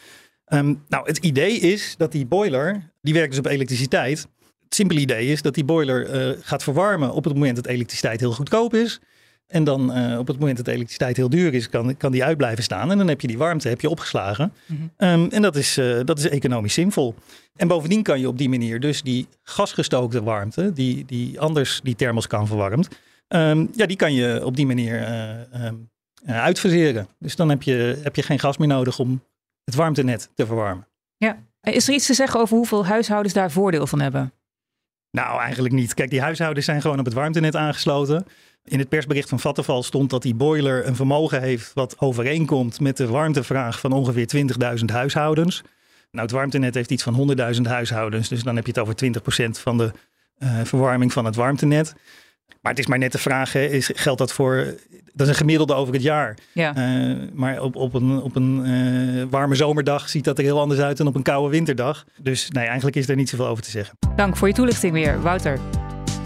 Um, 0.48 0.84
nou, 0.88 1.08
het 1.08 1.18
idee 1.18 1.60
is 1.60 1.96
dat 1.98 2.12
die 2.12 2.26
boiler, 2.26 2.92
die 3.02 3.14
werkt 3.14 3.30
dus 3.30 3.40
op 3.40 3.46
elektriciteit. 3.46 4.28
Het 4.64 4.76
simpele 4.76 5.00
idee 5.00 5.28
is 5.28 5.42
dat 5.42 5.54
die 5.54 5.66
boiler 5.66 6.30
uh, 6.30 6.38
gaat 6.42 6.64
verwarmen 6.64 7.14
op 7.14 7.24
het 7.24 7.34
moment 7.34 7.56
dat 7.56 7.66
elektriciteit 7.66 8.20
heel 8.20 8.32
goedkoop 8.32 8.74
is. 8.74 9.00
En 9.48 9.64
dan 9.64 9.98
uh, 9.98 10.20
op 10.20 10.28
het 10.28 10.40
moment 10.40 10.58
dat 10.58 10.66
de 10.66 10.72
elektriciteit 10.72 11.18
heel 11.18 11.30
duur 11.30 11.54
is, 11.54 11.70
kan, 11.70 11.98
kan 11.98 12.12
die 12.12 12.24
uit 12.24 12.38
blijven 12.38 12.64
staan. 12.64 12.92
En 12.92 12.98
dan 12.98 13.08
heb 13.08 13.22
je 13.22 13.28
die 13.28 13.38
warmte 13.38 13.68
heb 13.68 13.82
je 13.82 13.90
opgeslagen. 13.90 14.54
Mhm. 14.66 14.82
Um, 14.82 15.30
en 15.30 15.42
dat 15.42 15.56
is, 15.56 15.78
uh, 15.78 16.00
dat 16.06 16.20
is 16.20 16.30
economisch 16.30 16.74
zinvol. 16.74 17.16
En 17.56 17.68
bovendien 17.68 18.04
kan 18.04 18.20
je 18.20 18.28
op 18.28 18.38
die 18.38 18.50
manier 18.50 18.80
dus 18.80 19.02
die 19.02 19.28
gasgestookte 19.44 20.24
warmte, 20.24 20.74
die, 20.74 21.06
die 21.06 21.40
anders 21.40 21.80
die 21.84 21.96
thermoskan 21.96 22.48
verwarmt, 22.48 22.88
um, 23.28 23.70
ja, 23.76 23.86
die 23.86 23.98
kan 23.98 24.14
je 24.14 24.46
op 24.46 24.56
die 24.56 24.66
manier 24.66 25.02
uh, 25.54 25.66
um, 25.66 25.90
uitfaseren. 26.26 27.08
Dus 27.20 27.36
dan 27.36 27.50
heb 27.50 27.64
je, 27.64 28.00
heb 28.04 28.16
je 28.16 28.24
geen 28.24 28.40
gas 28.40 28.58
meer 28.58 28.68
nodig 28.68 29.00
om 29.00 29.24
het 29.64 29.76
warmtenet 29.76 30.30
te 30.36 30.46
verwarmen. 30.46 30.88
Ja. 31.18 31.38
Is 31.62 31.88
er 31.88 31.94
iets 31.94 32.06
te 32.06 32.14
zeggen 32.14 32.40
over 32.40 32.58
hoeveel 32.58 32.86
huishoudens 32.86 33.34
daar 33.34 33.52
voordeel 33.52 33.88
van 33.88 34.00
hebben? 34.00 34.32
Nou, 35.12 35.40
eigenlijk 35.40 35.74
niet. 35.74 35.94
Kijk, 35.94 36.10
die 36.10 36.22
huishoudens 36.22 36.66
zijn 36.66 36.82
gewoon 36.82 37.00
op 37.00 37.06
het 37.06 37.14
warmtenet 37.14 37.56
aangesloten. 37.56 38.26
In 38.64 38.80
het 38.80 38.90
persbericht 38.90 39.30
van 39.30 39.40
Vattenfall 39.40 39.82
stond 39.82 40.10
dat 40.10 40.22
die 40.22 40.36
boiler 40.36 40.88
een 40.88 40.96
vermogen 40.96 41.42
heeft 41.42 41.74
wat 41.74 42.00
overeenkomt 42.00 42.80
met 42.80 42.98
de 42.98 43.08
warmtevraag 43.08 43.80
van 43.80 43.92
ongeveer 43.92 44.28
20.000 44.80 44.86
huishoudens. 44.86 45.62
Nou, 46.12 46.26
het 46.26 46.32
warmtenet 46.32 46.76
heeft 46.76 46.92
iets 46.92 47.04
van 47.04 47.38
100.000 47.56 47.62
huishoudens, 47.62 48.28
dus 48.28 48.44
dan 48.44 48.56
heb 48.56 48.66
je 48.66 48.72
het 48.72 48.82
over 48.82 48.96
20% 49.48 49.62
van 49.62 49.78
de 49.78 49.92
uh, 50.40 50.60
verwarming 50.64 51.14
van 51.14 51.26
het 51.26 51.36
warmtenet. 51.36 51.96
Maar 52.62 52.72
het 52.72 52.86
is 52.86 52.88
maar 52.88 52.98
net 52.98 53.12
de 53.12 53.18
vraag, 53.18 53.54
hè, 53.54 53.66
is, 53.66 53.92
geldt 53.94 54.20
dat 54.20 54.34
voor, 54.34 54.76
dat 55.14 55.28
is 55.28 55.28
een 55.28 55.36
gemiddelde 55.36 55.74
over 55.74 55.94
het 55.94 56.04
jaar. 56.04 56.38
Ja. 56.52 56.78
Uh, 56.78 57.18
maar 57.34 57.62
op, 57.62 57.76
op 57.76 57.94
een, 57.94 58.22
op 58.22 58.36
een 58.36 58.66
uh, 58.66 59.24
warme 59.30 59.56
zomerdag 59.56 60.10
ziet 60.10 60.24
dat 60.24 60.38
er 60.38 60.44
heel 60.44 60.60
anders 60.60 60.80
uit 60.80 60.98
dan 60.98 61.08
op 61.08 61.16
een 61.16 61.24
koude 61.24 61.50
winterdag. 61.50 62.06
Dus 62.22 62.50
nee, 62.50 62.66
eigenlijk 62.66 62.96
is 62.96 63.10
er 63.10 63.16
niet 63.16 63.30
zoveel 63.30 63.48
over 63.48 63.64
te 63.64 63.70
zeggen. 63.70 63.98
Dank 64.16 64.38
voor 64.38 64.48
je 64.48 64.54
toelichting 64.54 64.94
weer, 64.94 65.22
Wouter. 65.22 65.60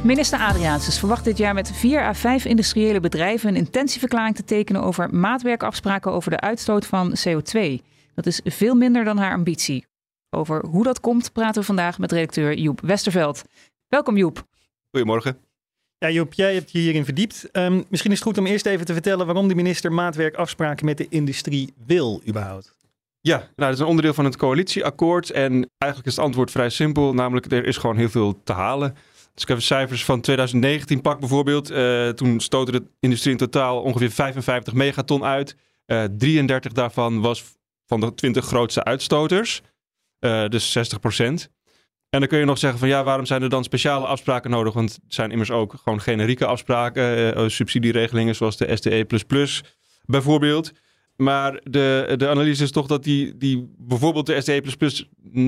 Minister 0.04 0.40
Adriaansens 0.40 1.00
verwacht 1.00 1.24
dit 1.24 1.38
jaar 1.38 1.54
met 1.54 1.72
4 1.72 2.02
à 2.02 2.14
5 2.14 2.46
industriële 2.46 3.00
bedrijven 3.00 3.50
een 3.50 3.56
intentieverklaring 3.56 4.36
te 4.36 4.44
tekenen 4.44 4.84
over 4.84 5.16
maatwerkafspraken 5.16 6.12
over 6.12 6.32
de 6.32 6.40
uitstoot 6.40 6.86
van 6.86 7.16
CO2. 7.28 7.60
Dat 8.14 8.26
is 8.26 8.42
veel 8.44 8.76
minder 8.76 9.04
dan 9.04 9.18
haar 9.18 9.34
ambitie. 9.34 9.86
Over 10.30 10.66
hoe 10.66 10.84
dat 10.84 11.00
komt 11.00 11.34
praten 11.34 11.62
we 11.62 11.68
vandaag 11.68 12.00
met 12.00 12.12
redacteur 12.12 12.54
Joep 12.54 12.82
Westerveld. 12.82 13.44
Welkom 13.88 14.18
Joep. 14.18 14.44
Goedemorgen. 14.92 15.51
Ja, 16.02 16.10
Joep, 16.10 16.34
jij 16.34 16.54
hebt 16.54 16.72
je 16.72 16.80
hierin 16.80 17.06
verdiept. 17.06 17.50
Um, 17.52 17.86
misschien 17.90 18.12
is 18.12 18.20
het 18.20 18.28
goed 18.28 18.38
om 18.38 18.46
eerst 18.46 18.66
even 18.66 18.86
te 18.86 18.94
vertellen 18.94 19.26
waarom 19.26 19.48
de 19.48 19.56
minister 19.56 19.92
maatwerkafspraken 19.92 20.86
met 20.86 20.98
de 20.98 21.08
industrie 21.10 21.74
wil 21.86 22.22
überhaupt. 22.28 22.76
Ja, 23.20 23.38
nou, 23.38 23.50
dat 23.56 23.74
is 23.74 23.80
een 23.80 23.86
onderdeel 23.86 24.14
van 24.14 24.26
het 24.26 24.38
coalitieakkoord. 24.38 25.30
En 25.30 25.70
eigenlijk 25.78 26.12
is 26.12 26.16
het 26.16 26.26
antwoord 26.26 26.52
vrij 26.52 26.70
simpel. 26.70 27.14
Namelijk, 27.14 27.52
er 27.52 27.66
is 27.66 27.78
gewoon 27.78 27.98
heel 27.98 28.10
veel 28.10 28.42
te 28.44 28.54
halen. 28.54 28.96
Dus 29.34 29.44
ik 29.44 29.48
heb 29.48 29.62
cijfers 29.62 30.06
van 30.06 30.22
2019 30.22 31.02
pak 31.02 31.20
bijvoorbeeld. 31.20 31.72
Uh, 31.72 32.10
toen 32.10 32.40
stootte 32.40 32.72
de 32.72 32.84
industrie 33.00 33.32
in 33.32 33.38
totaal 33.38 33.82
ongeveer 33.82 34.12
55 34.12 34.74
megaton 34.74 35.24
uit. 35.24 35.56
Uh, 35.86 36.04
33 36.04 36.72
daarvan 36.72 37.22
was 37.22 37.44
van 37.86 38.00
de 38.00 38.14
20 38.14 38.46
grootste 38.46 38.84
uitstoters. 38.84 39.62
Uh, 40.20 40.48
dus 40.48 40.72
60 40.72 41.00
procent. 41.00 41.50
En 42.12 42.20
dan 42.20 42.28
kun 42.28 42.40
je 42.40 42.46
nog 42.46 42.58
zeggen 42.58 42.80
van 42.80 42.88
ja, 42.88 43.04
waarom 43.04 43.26
zijn 43.26 43.42
er 43.42 43.50
dan 43.50 43.64
speciale 43.64 44.06
afspraken 44.06 44.50
nodig? 44.50 44.74
Want 44.74 44.94
het 44.94 45.14
zijn 45.14 45.32
immers 45.32 45.52
ook 45.52 45.76
gewoon 45.84 46.02
generieke 46.02 46.46
afspraken, 46.46 47.52
subsidieregelingen 47.52 48.36
zoals 48.36 48.58
de 48.58 48.76
SDE++ 48.76 49.06
bijvoorbeeld. 50.06 50.72
Maar 51.16 51.60
de, 51.64 52.14
de 52.18 52.28
analyse 52.28 52.64
is 52.64 52.72
toch 52.72 52.88
dat 52.88 53.04
die, 53.04 53.38
die 53.38 53.74
bijvoorbeeld 53.78 54.26
de 54.26 54.42
SDE++ 54.42 54.62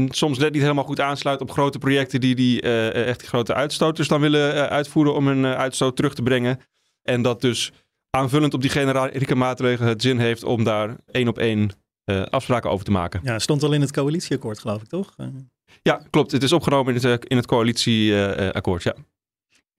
soms 0.10 0.38
net 0.38 0.54
niet 0.54 0.62
helemaal 0.62 0.84
goed 0.84 1.00
aansluit 1.00 1.42
op 1.42 1.52
grote 1.52 1.78
projecten 1.78 2.20
die, 2.20 2.36
die 2.36 2.64
uh, 2.64 3.08
echt 3.08 3.22
grote 3.22 3.54
uitstoters 3.54 4.08
dan 4.08 4.22
willen 4.22 4.70
uitvoeren 4.70 5.14
om 5.14 5.28
hun 5.28 5.46
uitstoot 5.46 5.96
terug 5.96 6.14
te 6.14 6.24
brengen. 6.24 6.60
En 7.02 7.22
dat 7.22 7.42
dus 7.42 7.72
aanvullend 8.10 8.54
op 8.54 8.62
die 8.62 8.70
generieke 8.70 9.36
maatregelen 9.36 9.90
het 9.90 10.02
zin 10.02 10.20
heeft 10.20 10.44
om 10.44 10.64
daar 10.64 10.96
één 11.12 11.28
op 11.28 11.38
één 11.38 11.72
afspraken 12.30 12.70
over 12.70 12.86
te 12.86 12.92
maken. 12.92 13.20
Ja, 13.24 13.40
stond 13.40 13.64
al 13.64 13.74
in 13.74 13.82
het 13.82 13.92
coalitieakkoord 13.92 14.60
geloof 14.60 14.82
ik 14.82 14.88
toch? 14.88 15.16
Ja, 15.82 16.02
klopt. 16.10 16.32
Het 16.32 16.44
is 16.44 16.52
opgenomen 16.52 16.96
in 16.96 17.10
het, 17.10 17.26
in 17.26 17.38
het 17.38 17.46
coalitieakkoord, 17.46 18.84
ja. 18.84 18.96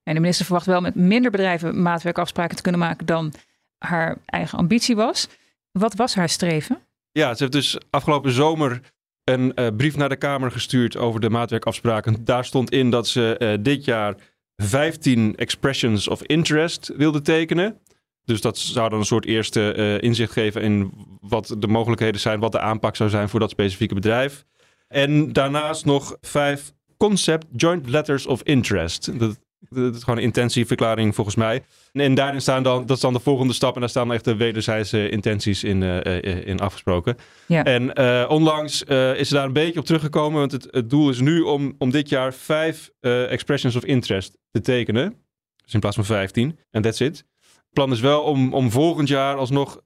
En 0.03 0.15
de 0.15 0.21
minister 0.21 0.45
verwacht 0.45 0.67
wel 0.67 0.81
met 0.81 0.95
minder 0.95 1.31
bedrijven 1.31 1.83
maatwerkafspraken 1.83 2.57
te 2.57 2.63
kunnen 2.63 2.81
maken 2.81 3.07
dan 3.07 3.33
haar 3.79 4.19
eigen 4.27 4.59
ambitie 4.59 4.97
was. 4.97 5.29
Wat 5.73 5.95
was 5.95 6.15
haar 6.15 6.29
streven? 6.29 6.79
Ja, 7.13 7.35
ze 7.35 7.43
heeft 7.43 7.53
dus 7.53 7.79
afgelopen 7.91 8.33
zomer 8.33 8.81
een 9.25 9.53
uh, 9.55 9.67
brief 9.77 9.97
naar 9.97 10.09
de 10.09 10.17
Kamer 10.17 10.51
gestuurd 10.51 10.97
over 10.97 11.21
de 11.21 11.31
maatwerkafspraken. 11.31 12.25
Daar 12.25 12.45
stond 12.45 12.71
in 12.71 12.91
dat 12.91 13.09
ze 13.09 13.37
uh, 13.39 13.65
dit 13.65 13.85
jaar 13.85 14.15
15 14.57 15.37
expressions 15.37 16.09
of 16.09 16.23
interest 16.23 16.93
wilde 16.97 17.21
tekenen. 17.21 17.79
Dus 18.25 18.41
dat 18.41 18.59
zou 18.59 18.89
dan 18.91 18.99
een 18.99 19.05
soort 19.05 19.27
eerste 19.27 19.75
uh, 19.77 20.03
inzicht 20.03 20.33
geven 20.33 20.63
in 20.63 20.93
wat 21.21 21.55
de 21.59 21.67
mogelijkheden 21.67 22.21
zijn, 22.21 22.41
wat 22.41 22.53
de 22.53 22.61
aanpak 22.61 22.97
zou 22.97 23.11
zijn 23.11 23.29
voor 23.29 23.41
dat 23.41 23.51
specifieke 23.51 23.95
bedrijf. 23.95 24.45
En 24.89 25.33
daarnaast 25.33 25.85
nog 25.85 26.17
vijf 26.21 26.73
concept 26.97 27.47
joint 27.57 27.89
letters 27.89 28.27
of 28.27 28.43
interest. 28.43 29.19
Dat 29.19 29.39
dat 29.69 29.95
is 29.95 30.03
gewoon 30.03 30.19
een 30.19 30.25
intentieverklaring 30.25 31.15
volgens 31.15 31.37
mij. 31.37 31.63
En 31.93 32.15
daarin 32.15 32.41
staan 32.41 32.63
dan, 32.63 32.87
dat 32.87 32.97
is 32.97 33.03
dan 33.03 33.13
de 33.13 33.21
volgende 33.21 33.53
stap. 33.53 33.75
En 33.75 33.81
daar 33.81 33.89
staan 33.89 34.13
echt 34.13 34.25
de 34.25 34.37
wederzijdse 34.37 35.09
intenties 35.09 35.65
in, 35.65 35.83
uh, 35.83 36.23
in 36.47 36.61
afgesproken. 36.61 37.17
Ja. 37.47 37.65
En 37.65 38.01
uh, 38.01 38.25
onlangs 38.29 38.83
is 38.83 39.29
ze 39.29 39.35
daar 39.35 39.45
een 39.45 39.53
beetje 39.53 39.79
op 39.79 39.85
teruggekomen. 39.85 40.39
Want 40.39 40.53
het, 40.53 40.69
het 40.71 40.91
doel 40.91 41.11
is 41.11 41.21
nu 41.21 41.41
om, 41.41 41.75
om 41.79 41.91
dit 41.91 42.09
jaar 42.09 42.35
vijf 42.35 42.91
expressions 43.01 43.77
of 43.77 43.85
interest 43.85 44.39
te 44.51 44.61
tekenen. 44.61 45.17
Dus 45.65 45.75
in 45.75 45.81
plaats 45.81 45.97
van 45.97 46.05
vijftien. 46.05 46.59
En 46.71 46.83
that's 46.83 47.01
it. 47.01 47.17
Het 47.17 47.73
plan 47.73 47.93
is 47.93 48.01
wel 48.01 48.23
om, 48.23 48.55
om 48.55 48.71
volgend 48.71 49.09
jaar 49.09 49.37
alsnog 49.37 49.81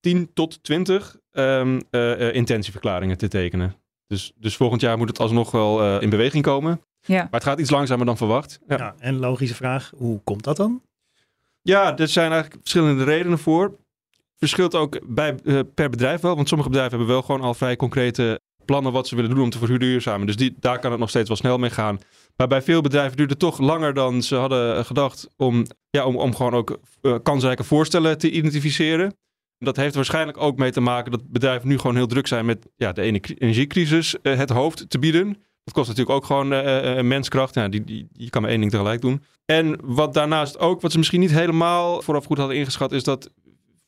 10 0.00 0.30
tot 0.34 0.62
20 0.62 1.16
um, 1.32 1.80
intentieverklaringen 2.32 3.18
te 3.18 3.28
tekenen. 3.28 3.81
Dus, 4.06 4.32
dus 4.36 4.56
volgend 4.56 4.80
jaar 4.80 4.98
moet 4.98 5.08
het 5.08 5.18
alsnog 5.18 5.50
wel 5.50 6.00
in 6.00 6.10
beweging 6.10 6.44
komen. 6.44 6.80
Ja. 7.00 7.16
Maar 7.16 7.28
het 7.30 7.44
gaat 7.44 7.60
iets 7.60 7.70
langzamer 7.70 8.06
dan 8.06 8.16
verwacht. 8.16 8.58
Ja. 8.68 8.76
ja. 8.76 8.94
en 8.98 9.18
logische 9.18 9.54
vraag, 9.54 9.92
hoe 9.96 10.20
komt 10.24 10.44
dat 10.44 10.56
dan? 10.56 10.82
Ja, 11.62 11.96
er 11.98 12.08
zijn 12.08 12.32
eigenlijk 12.32 12.60
verschillende 12.60 13.04
redenen 13.04 13.38
voor. 13.38 13.76
Verschilt 14.38 14.74
ook 14.74 15.14
bij, 15.14 15.38
uh, 15.44 15.60
per 15.74 15.90
bedrijf 15.90 16.20
wel, 16.20 16.36
want 16.36 16.48
sommige 16.48 16.70
bedrijven 16.70 16.98
hebben 16.98 17.14
wel 17.14 17.24
gewoon 17.24 17.40
al 17.40 17.54
vrij 17.54 17.76
concrete 17.76 18.40
plannen 18.64 18.92
wat 18.92 19.08
ze 19.08 19.16
willen 19.16 19.30
doen 19.30 19.42
om 19.42 19.50
te 19.50 19.58
verduurzamen. 19.58 20.26
Dus 20.26 20.36
die, 20.36 20.54
daar 20.60 20.78
kan 20.78 20.90
het 20.90 21.00
nog 21.00 21.08
steeds 21.08 21.28
wel 21.28 21.36
snel 21.36 21.58
mee 21.58 21.70
gaan. 21.70 21.98
Maar 22.36 22.48
bij 22.48 22.62
veel 22.62 22.80
bedrijven 22.80 23.16
duurt 23.16 23.30
het 23.30 23.38
toch 23.38 23.58
langer 23.58 23.94
dan 23.94 24.22
ze 24.22 24.34
hadden 24.34 24.84
gedacht 24.84 25.28
om, 25.36 25.66
ja, 25.90 26.04
om, 26.04 26.16
om 26.16 26.34
gewoon 26.34 26.54
ook 26.54 26.78
uh, 27.02 27.16
kansrijke 27.22 27.64
voorstellen 27.64 28.18
te 28.18 28.30
identificeren. 28.30 29.16
Dat 29.64 29.76
heeft 29.76 29.94
waarschijnlijk 29.94 30.38
ook 30.38 30.56
mee 30.56 30.70
te 30.70 30.80
maken 30.80 31.10
dat 31.10 31.28
bedrijven 31.28 31.68
nu 31.68 31.78
gewoon 31.78 31.96
heel 31.96 32.06
druk 32.06 32.26
zijn 32.26 32.44
met 32.44 32.68
ja, 32.76 32.92
de 32.92 33.02
energiecrisis 33.02 34.16
uh, 34.22 34.36
het 34.36 34.50
hoofd 34.50 34.90
te 34.90 34.98
bieden. 34.98 35.36
Dat 35.64 35.74
kost 35.74 35.88
natuurlijk 35.88 36.16
ook 36.16 36.24
gewoon 36.24 36.52
uh, 36.52 37.00
menskracht. 37.00 37.54
Ja, 37.54 37.68
die, 37.68 37.84
die, 37.84 38.08
je 38.12 38.30
kan 38.30 38.42
maar 38.42 38.50
één 38.50 38.60
ding 38.60 38.70
tegelijk 38.70 39.00
doen. 39.00 39.22
En 39.44 39.78
wat 39.82 40.14
daarnaast 40.14 40.58
ook, 40.58 40.80
wat 40.80 40.92
ze 40.92 40.98
misschien 40.98 41.20
niet 41.20 41.30
helemaal 41.30 42.02
vooraf 42.02 42.24
goed 42.24 42.38
hadden 42.38 42.56
ingeschat, 42.56 42.92
is 42.92 43.02
dat 43.02 43.30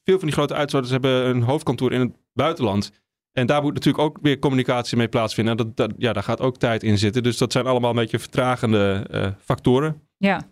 veel 0.05 0.19
van 0.19 0.27
die 0.27 0.37
grote 0.37 0.55
uitstoters 0.55 0.93
hebben 0.93 1.27
een 1.27 1.43
hoofdkantoor 1.43 1.93
in 1.93 2.01
het 2.01 2.13
buitenland. 2.33 2.91
En 3.33 3.47
daar 3.47 3.63
moet 3.63 3.75
natuurlijk 3.75 4.05
ook 4.05 4.19
weer 4.23 4.39
communicatie 4.39 4.97
mee 4.97 5.09
plaatsvinden. 5.09 5.59
En 5.59 5.65
dat, 5.65 5.77
dat, 5.77 5.93
ja, 5.99 6.13
daar 6.13 6.23
gaat 6.23 6.41
ook 6.41 6.57
tijd 6.57 6.83
in 6.83 6.99
zitten. 6.99 7.23
Dus 7.23 7.39
dat 7.39 7.53
zijn 7.53 7.67
allemaal 7.67 7.91
een 7.91 7.97
beetje 7.97 8.19
vertragende 8.19 9.37
factoren. 9.41 10.03
Ja. 10.17 10.43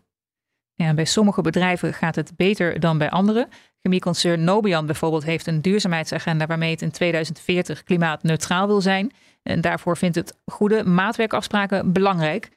ja, 0.75 0.95
bij 0.95 1.05
sommige 1.05 1.43
bedrijven 1.43 1.95
gaat 1.95 2.15
het 2.15 2.33
beter 2.37 2.81
dan 2.81 2.99
bij 2.99 3.11
andere. 3.11 3.49
Chemieconcern 3.83 4.45
Nobian 4.45 4.87
bijvoorbeeld 4.87 5.25
heeft 5.25 5.47
een 5.47 5.63
duurzaamheidsagenda 5.63 6.47
waarmee 6.47 6.71
het 6.71 6.83
in 6.83 6.91
2040 6.91 7.83
klimaatneutraal 7.83 8.67
wil 8.67 8.81
zijn. 8.81 9.13
En 9.43 9.61
daarvoor 9.61 9.97
vindt 9.97 10.17
het 10.17 10.37
goede 10.45 10.85
maatwerkafspraken 10.85 11.93
belangrijk. 11.93 12.49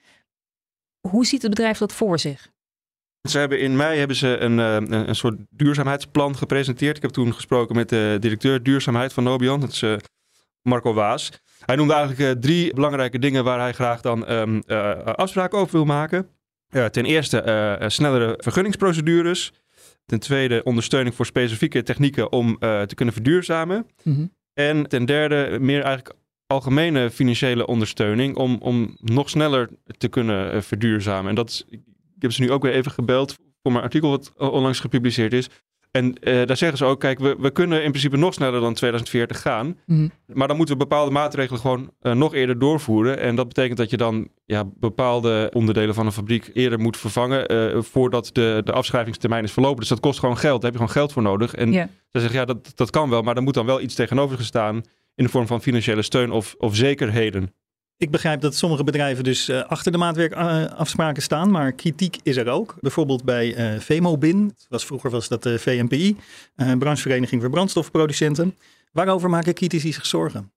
Hoe 1.07 1.25
ziet 1.25 1.41
het 1.41 1.51
bedrijf 1.51 1.77
dat 1.77 1.93
voor 1.93 2.19
zich? 2.19 2.49
Ze 3.29 3.37
hebben 3.37 3.59
in 3.59 3.75
mei 3.75 3.99
hebben 3.99 4.15
ze 4.15 4.37
een, 4.37 4.59
eh, 4.59 5.05
een 5.07 5.15
soort 5.15 5.35
duurzaamheidsplan 5.49 6.35
gepresenteerd. 6.35 6.95
Ik 6.95 7.01
heb 7.01 7.11
toen 7.11 7.33
gesproken 7.33 7.75
met 7.75 7.89
de 7.89 8.17
directeur 8.19 8.63
duurzaamheid 8.63 9.13
van 9.13 9.23
Nobian. 9.23 9.59
Dat 9.59 9.71
is 9.71 9.81
uh, 9.81 9.95
Marco 10.61 10.93
Waas. 10.93 11.31
Hij 11.59 11.75
noemde 11.75 11.93
eigenlijk 11.93 12.35
uh, 12.35 12.41
drie 12.41 12.73
belangrijke 12.73 13.19
dingen 13.19 13.43
waar 13.43 13.59
hij 13.59 13.73
graag 13.73 14.01
dan 14.01 14.31
um, 14.31 14.63
afspraken 15.05 15.57
over 15.57 15.71
wil 15.71 15.85
maken. 15.85 16.29
ten 16.91 17.05
eerste 17.05 17.77
snellere 17.87 18.33
vergunningsprocedures. 18.37 19.51
Ten 20.05 20.19
tweede 20.19 20.63
ondersteuning 20.63 21.15
voor 21.15 21.25
specifieke 21.25 21.83
technieken 21.83 22.31
om 22.31 22.57
te 22.59 22.95
kunnen 22.95 23.13
verduurzamen. 23.13 23.87
Mm 24.03 24.31
En 24.53 24.87
ten 24.87 25.05
derde 25.05 25.57
meer 25.59 25.83
eigenlijk 25.83 26.15
algemene 26.47 27.11
financiële 27.11 27.67
ondersteuning 27.67 28.35
om, 28.35 28.57
om 28.59 28.97
nog 28.99 29.29
sneller 29.29 29.69
te 29.97 30.07
kunnen 30.07 30.55
uh, 30.55 30.61
verduurzamen. 30.61 31.29
En 31.29 31.35
dat 31.35 31.49
is, 31.49 31.65
ik 32.15 32.21
heb 32.21 32.31
ze 32.31 32.41
nu 32.41 32.51
ook 32.51 32.63
weer 32.63 32.73
even 32.73 32.91
gebeld 32.91 33.35
voor 33.61 33.71
mijn 33.71 33.83
artikel 33.83 34.09
wat 34.09 34.33
onlangs 34.37 34.79
gepubliceerd 34.79 35.33
is. 35.33 35.49
En 35.95 36.15
uh, 36.21 36.45
daar 36.45 36.57
zeggen 36.57 36.77
ze 36.77 36.85
ook, 36.85 36.99
kijk, 36.99 37.19
we, 37.19 37.35
we 37.39 37.51
kunnen 37.51 37.83
in 37.83 37.89
principe 37.89 38.17
nog 38.17 38.33
sneller 38.33 38.61
dan 38.61 38.73
2040 38.73 39.41
gaan. 39.41 39.77
Mm. 39.85 40.11
Maar 40.33 40.47
dan 40.47 40.57
moeten 40.57 40.77
we 40.77 40.81
bepaalde 40.81 41.11
maatregelen 41.11 41.61
gewoon 41.61 41.91
uh, 42.01 42.13
nog 42.13 42.33
eerder 42.33 42.59
doorvoeren. 42.59 43.19
En 43.19 43.35
dat 43.35 43.47
betekent 43.47 43.77
dat 43.77 43.89
je 43.89 43.97
dan 43.97 44.27
ja, 44.45 44.63
bepaalde 44.79 45.49
onderdelen 45.53 45.95
van 45.95 46.05
een 46.05 46.11
fabriek 46.11 46.49
eerder 46.53 46.79
moet 46.79 46.97
vervangen 46.97 47.53
uh, 47.53 47.81
voordat 47.81 48.29
de, 48.33 48.61
de 48.63 48.71
afschrijvingstermijn 48.71 49.43
is 49.43 49.51
verlopen. 49.51 49.79
Dus 49.79 49.89
dat 49.89 49.99
kost 49.99 50.19
gewoon 50.19 50.37
geld. 50.37 50.61
Daar 50.61 50.71
heb 50.71 50.79
je 50.81 50.87
gewoon 50.87 51.01
geld 51.01 51.13
voor 51.13 51.21
nodig. 51.21 51.53
En 51.53 51.71
yeah. 51.71 51.87
ze 52.11 52.19
zeggen, 52.19 52.39
ja, 52.39 52.45
dat, 52.45 52.71
dat 52.75 52.89
kan 52.89 53.09
wel, 53.09 53.21
maar 53.21 53.35
er 53.35 53.43
moet 53.43 53.53
dan 53.53 53.65
wel 53.65 53.81
iets 53.81 53.95
tegenover 53.95 54.37
gestaan 54.37 54.75
in 55.15 55.23
de 55.23 55.29
vorm 55.29 55.47
van 55.47 55.61
financiële 55.61 56.01
steun 56.01 56.31
of, 56.31 56.55
of 56.57 56.75
zekerheden. 56.75 57.53
Ik 57.97 58.11
begrijp 58.11 58.41
dat 58.41 58.55
sommige 58.55 58.83
bedrijven 58.83 59.23
dus 59.23 59.49
uh, 59.49 59.63
achter 59.63 59.91
de 59.91 59.97
maatwerkafspraken 59.97 61.21
staan, 61.21 61.51
maar 61.51 61.71
kritiek 61.71 62.17
is 62.23 62.37
er 62.37 62.49
ook. 62.49 62.75
Bijvoorbeeld 62.79 63.23
bij 63.23 63.73
uh, 63.73 63.79
VEMOBIN, 63.79 64.55
was, 64.69 64.85
vroeger 64.85 65.09
was 65.09 65.27
dat 65.27 65.43
de 65.43 65.59
VMPI, 65.59 66.17
uh, 66.55 66.77
branchevereniging 66.77 67.41
voor 67.41 67.49
brandstofproducenten. 67.49 68.55
Waarover 68.91 69.29
maken 69.29 69.53
critici 69.53 69.93
zich 69.93 70.05
zorgen? 70.05 70.51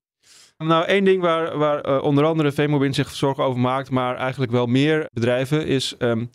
Nou, 0.57 0.85
één 0.85 1.05
ding 1.05 1.23
waar, 1.23 1.59
waar 1.59 2.01
onder 2.01 2.25
andere 2.25 2.53
VEMOBIN 2.53 2.95
zich 2.95 3.11
zorgen 3.11 3.45
over 3.45 3.61
maakt, 3.61 3.91
maar 3.91 4.17
eigenlijk 4.17 4.53
wel 4.53 4.67
meer 4.67 5.09
bedrijven, 5.13 5.67
is 5.67 5.95
um, 5.99 6.31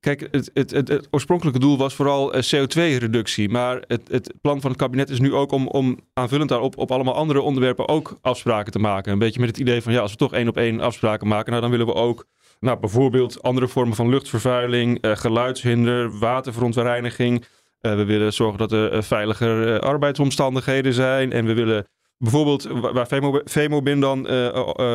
Kijk, 0.00 0.28
het, 0.30 0.50
het, 0.54 0.70
het, 0.70 1.08
oorspronkelijke 1.10 1.58
doel 1.58 1.78
was 1.78 1.94
vooral 1.94 2.32
eh, 2.32 2.42
CO2-reductie. 2.42 3.48
Maar 3.48 3.84
het, 3.86 4.32
plan 4.40 4.60
van 4.60 4.70
het 4.70 4.80
kabinet 4.80 5.10
is 5.10 5.20
nu 5.20 5.34
ook 5.34 5.52
om, 5.52 5.66
om 5.66 5.98
aanvullend 6.14 6.48
daarop 6.48 6.78
op 6.78 6.90
allemaal 6.90 7.14
andere 7.14 7.40
onderwerpen 7.40 7.88
ook 7.88 8.18
afspraken 8.20 8.72
te 8.72 8.78
maken. 8.78 9.12
Een 9.12 9.18
beetje 9.18 9.40
met 9.40 9.48
het 9.48 9.58
idee 9.58 9.82
van 9.82 9.92
ja, 9.92 10.00
als 10.00 10.10
we 10.10 10.16
toch 10.16 10.32
één 10.32 10.48
op 10.48 10.56
één 10.56 10.80
afspraken 10.80 11.28
maken, 11.28 11.50
nou, 11.50 11.62
dan 11.62 11.70
willen 11.70 11.86
we 11.86 11.94
ook 11.94 12.26
nou, 12.60 12.78
bijvoorbeeld 12.78 13.42
andere 13.42 13.68
vormen 13.68 13.96
van 13.96 14.08
luchtvervuiling, 14.08 15.04
uh, 15.04 15.16
geluidshinder, 15.16 16.18
waterverontreiniging. 16.18 17.44
Uh, 17.80 17.94
we 17.94 18.04
willen 18.04 18.32
zorgen 18.32 18.58
dat 18.58 18.72
er 18.72 18.94
uh, 18.94 19.02
veiliger 19.02 19.80
arbeidsomstandigheden 19.80 20.92
zijn. 20.92 21.32
En 21.32 21.44
we 21.44 21.54
willen 21.54 21.86
bijvoorbeeld, 22.18 22.68
waar 22.92 23.08
Femobin 23.44 24.00
dan 24.00 24.28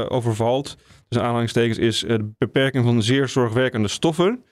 over 0.10 0.36
valt, 0.36 0.78
dus 1.08 1.22
aanhalingstekens, 1.22 1.78
is 1.78 2.00
de 2.00 2.34
beperking 2.38 2.84
van 2.84 3.04
zeer 3.04 3.28
zorgwerkende 3.28 3.88
stoffen. 3.88 4.44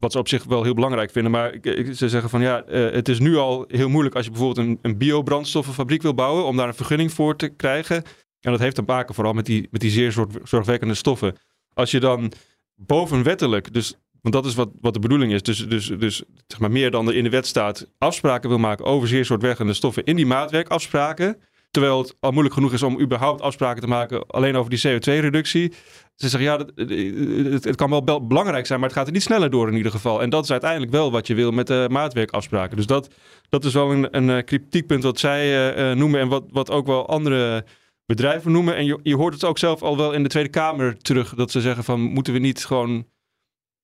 Wat 0.00 0.12
ze 0.12 0.18
op 0.18 0.28
zich 0.28 0.44
wel 0.44 0.62
heel 0.62 0.74
belangrijk 0.74 1.10
vinden. 1.10 1.32
Maar 1.32 1.58
ze 1.94 2.08
zeggen 2.08 2.30
van 2.30 2.40
ja, 2.40 2.64
uh, 2.68 2.92
het 2.92 3.08
is 3.08 3.18
nu 3.18 3.36
al 3.36 3.64
heel 3.68 3.88
moeilijk 3.88 4.14
als 4.14 4.24
je 4.24 4.30
bijvoorbeeld 4.30 4.66
een, 4.66 4.78
een 4.82 4.98
biobrandstoffenfabriek 4.98 6.02
wil 6.02 6.14
bouwen. 6.14 6.44
Om 6.44 6.56
daar 6.56 6.68
een 6.68 6.74
vergunning 6.74 7.12
voor 7.12 7.36
te 7.36 7.48
krijgen. 7.48 7.96
En 8.40 8.50
dat 8.50 8.60
heeft 8.60 8.74
te 8.74 8.82
maken 8.86 9.14
vooral 9.14 9.32
met 9.32 9.46
die, 9.46 9.68
met 9.70 9.80
die 9.80 9.90
zeer 9.90 10.12
zorg, 10.12 10.28
zorgwekkende 10.44 10.94
stoffen. 10.94 11.36
Als 11.74 11.90
je 11.90 12.00
dan 12.00 12.32
bovenwettelijk, 12.74 13.72
dus, 13.72 13.94
want 14.20 14.34
dat 14.34 14.46
is 14.46 14.54
wat, 14.54 14.70
wat 14.80 14.94
de 14.94 15.00
bedoeling 15.00 15.32
is. 15.32 15.42
Dus, 15.42 15.68
dus, 15.68 15.86
dus 15.86 16.22
zeg 16.46 16.60
maar 16.60 16.70
meer 16.70 16.90
dan 16.90 17.08
er 17.08 17.16
in 17.16 17.24
de 17.24 17.30
wet 17.30 17.46
staat, 17.46 17.90
afspraken 17.98 18.48
wil 18.48 18.58
maken 18.58 18.84
over 18.84 19.08
zeer 19.08 19.24
zorgwekkende 19.24 19.72
stoffen 19.72 20.04
in 20.04 20.16
die 20.16 20.26
maatwerkafspraken. 20.26 21.36
Terwijl 21.70 21.98
het 21.98 22.16
al 22.20 22.30
moeilijk 22.30 22.54
genoeg 22.54 22.72
is 22.72 22.82
om 22.82 23.00
überhaupt 23.00 23.40
afspraken 23.40 23.82
te 23.82 23.88
maken 23.88 24.26
alleen 24.26 24.56
over 24.56 24.70
die 24.70 24.88
CO2-reductie. 24.88 25.72
Ze 26.16 26.28
zeggen 26.28 26.42
ja, 26.42 26.58
het, 26.74 27.64
het, 27.64 27.76
kan 27.76 27.90
wel 27.90 28.26
belangrijk 28.26 28.66
zijn, 28.66 28.80
maar 28.80 28.88
het 28.88 28.98
gaat 28.98 29.06
er 29.06 29.12
niet 29.12 29.22
sneller 29.22 29.50
door 29.50 29.68
in 29.68 29.76
ieder 29.76 29.92
geval. 29.92 30.22
En 30.22 30.30
dat 30.30 30.44
is 30.44 30.50
uiteindelijk 30.50 30.92
wel 30.92 31.10
wat 31.10 31.26
je 31.26 31.34
wil 31.34 31.50
met 31.50 31.66
de 31.66 31.86
maatwerkafspraken. 31.90 32.76
Dus 32.76 32.86
dat, 32.86 33.08
dat 33.48 33.64
is 33.64 33.72
wel 33.72 33.90
een, 33.90 34.16
een 34.16 34.30
eh, 34.30 34.44
kritiekpunt 34.44 35.02
wat 35.02 35.18
zij 35.18 35.94
noemen 35.94 36.20
en 36.20 36.28
wat, 36.28 36.44
wat 36.50 36.70
ook 36.70 36.86
wel 36.86 37.08
andere 37.08 37.64
bedrijven 38.06 38.52
noemen. 38.52 38.76
En 38.76 38.84
je, 38.84 38.98
je 39.02 39.16
hoort 39.16 39.34
het 39.34 39.44
ook 39.44 39.58
zelf 39.58 39.82
al 39.82 39.96
wel 39.96 40.12
in 40.12 40.22
de 40.22 40.28
Tweede 40.28 40.50
Kamer 40.50 40.98
terug, 40.98 41.34
dat 41.34 41.50
ze 41.50 41.60
zeggen 41.60 41.84
van 41.84 42.00
moeten 42.00 42.32
we 42.32 42.38
niet 42.38 42.64
gewoon 42.64 43.06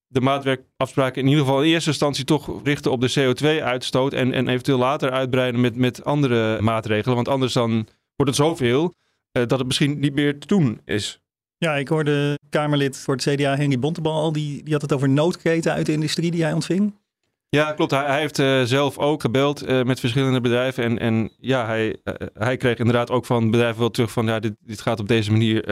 de 0.08 0.20
maatwerkafspraken 0.20 1.22
in 1.22 1.28
ieder 1.28 1.44
geval 1.44 1.62
in 1.62 1.70
eerste 1.70 1.90
instantie 1.90 2.24
toch 2.24 2.60
richten 2.64 2.90
op 2.90 3.00
de 3.00 3.10
CO2-uitstoot. 3.10 4.12
En, 4.12 4.32
en 4.32 4.48
eventueel 4.48 4.78
later 4.78 5.10
uitbreiden 5.10 5.60
met, 5.60 5.76
met 5.76 6.04
andere 6.04 6.60
maatregelen. 6.60 7.14
Want 7.14 7.28
anders 7.28 7.52
dan 7.52 7.70
wordt 8.16 8.36
het 8.36 8.46
zoveel 8.46 8.82
uh, 8.82 8.90
dat 9.46 9.58
het 9.58 9.66
misschien 9.66 9.98
niet 9.98 10.14
meer 10.14 10.38
te 10.38 10.46
doen 10.46 10.80
is. 10.84 11.20
Ja, 11.58 11.76
ik 11.76 11.88
hoorde 11.88 12.38
Kamerlid 12.50 12.98
voor 12.98 13.14
het 13.14 13.28
CDA 13.28 13.56
Henry 13.56 13.78
Bontebal 13.78 14.12
al. 14.12 14.32
Die, 14.32 14.62
die 14.62 14.72
had 14.72 14.82
het 14.82 14.92
over 14.92 15.08
noodkreten 15.08 15.72
uit 15.72 15.86
de 15.86 15.92
industrie 15.92 16.30
die 16.30 16.42
hij 16.42 16.52
ontving. 16.52 16.94
Ja, 17.48 17.72
klopt. 17.72 17.90
Hij, 17.90 18.04
hij 18.04 18.20
heeft 18.20 18.38
uh, 18.38 18.62
zelf 18.62 18.98
ook 18.98 19.20
gebeld 19.20 19.68
uh, 19.68 19.82
met 19.82 20.00
verschillende 20.00 20.40
bedrijven. 20.40 20.84
En, 20.84 20.98
en 20.98 21.30
ja, 21.38 21.66
hij, 21.66 21.96
uh, 22.04 22.14
hij 22.34 22.56
kreeg 22.56 22.78
inderdaad 22.78 23.10
ook 23.10 23.26
van 23.26 23.50
bedrijven 23.50 23.80
wel 23.80 23.90
terug 23.90 24.10
van... 24.10 24.26
ja, 24.26 24.40
dit, 24.40 24.54
dit 24.60 24.80
gaat 24.80 25.00
op 25.00 25.08
deze 25.08 25.30
manier 25.30 25.64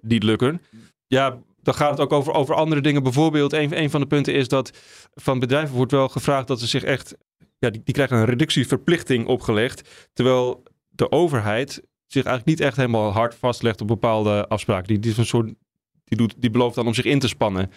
niet 0.00 0.22
lukken. 0.22 0.62
Ja, 1.06 1.38
dan 1.66 1.74
gaat 1.74 1.90
het 1.90 2.00
ook 2.00 2.12
over, 2.12 2.32
over 2.32 2.54
andere 2.54 2.80
dingen. 2.80 3.02
Bijvoorbeeld, 3.02 3.52
een, 3.52 3.78
een 3.78 3.90
van 3.90 4.00
de 4.00 4.06
punten 4.06 4.34
is 4.34 4.48
dat 4.48 4.70
van 5.14 5.38
bedrijven 5.38 5.76
wordt 5.76 5.92
wel 5.92 6.08
gevraagd... 6.08 6.46
dat 6.46 6.60
ze 6.60 6.66
zich 6.66 6.82
echt... 6.82 7.16
Ja, 7.58 7.70
die, 7.70 7.80
die 7.84 7.94
krijgen 7.94 8.16
een 8.16 8.24
reductieverplichting 8.24 9.26
opgelegd. 9.26 10.08
Terwijl 10.12 10.62
de 10.88 11.10
overheid 11.10 11.82
zich 12.06 12.24
eigenlijk 12.24 12.46
niet 12.58 12.66
echt 12.68 12.76
helemaal 12.76 13.12
hard 13.12 13.34
vastlegt 13.34 13.80
op 13.80 13.86
bepaalde 13.86 14.48
afspraken. 14.48 14.88
Die, 14.88 14.98
die, 14.98 15.10
is 15.10 15.16
een 15.16 15.26
soort, 15.26 15.54
die, 16.04 16.18
doet, 16.18 16.34
die 16.38 16.50
belooft 16.50 16.74
dan 16.74 16.86
om 16.86 16.94
zich 16.94 17.04
in 17.04 17.18
te 17.18 17.28
spannen 17.28 17.70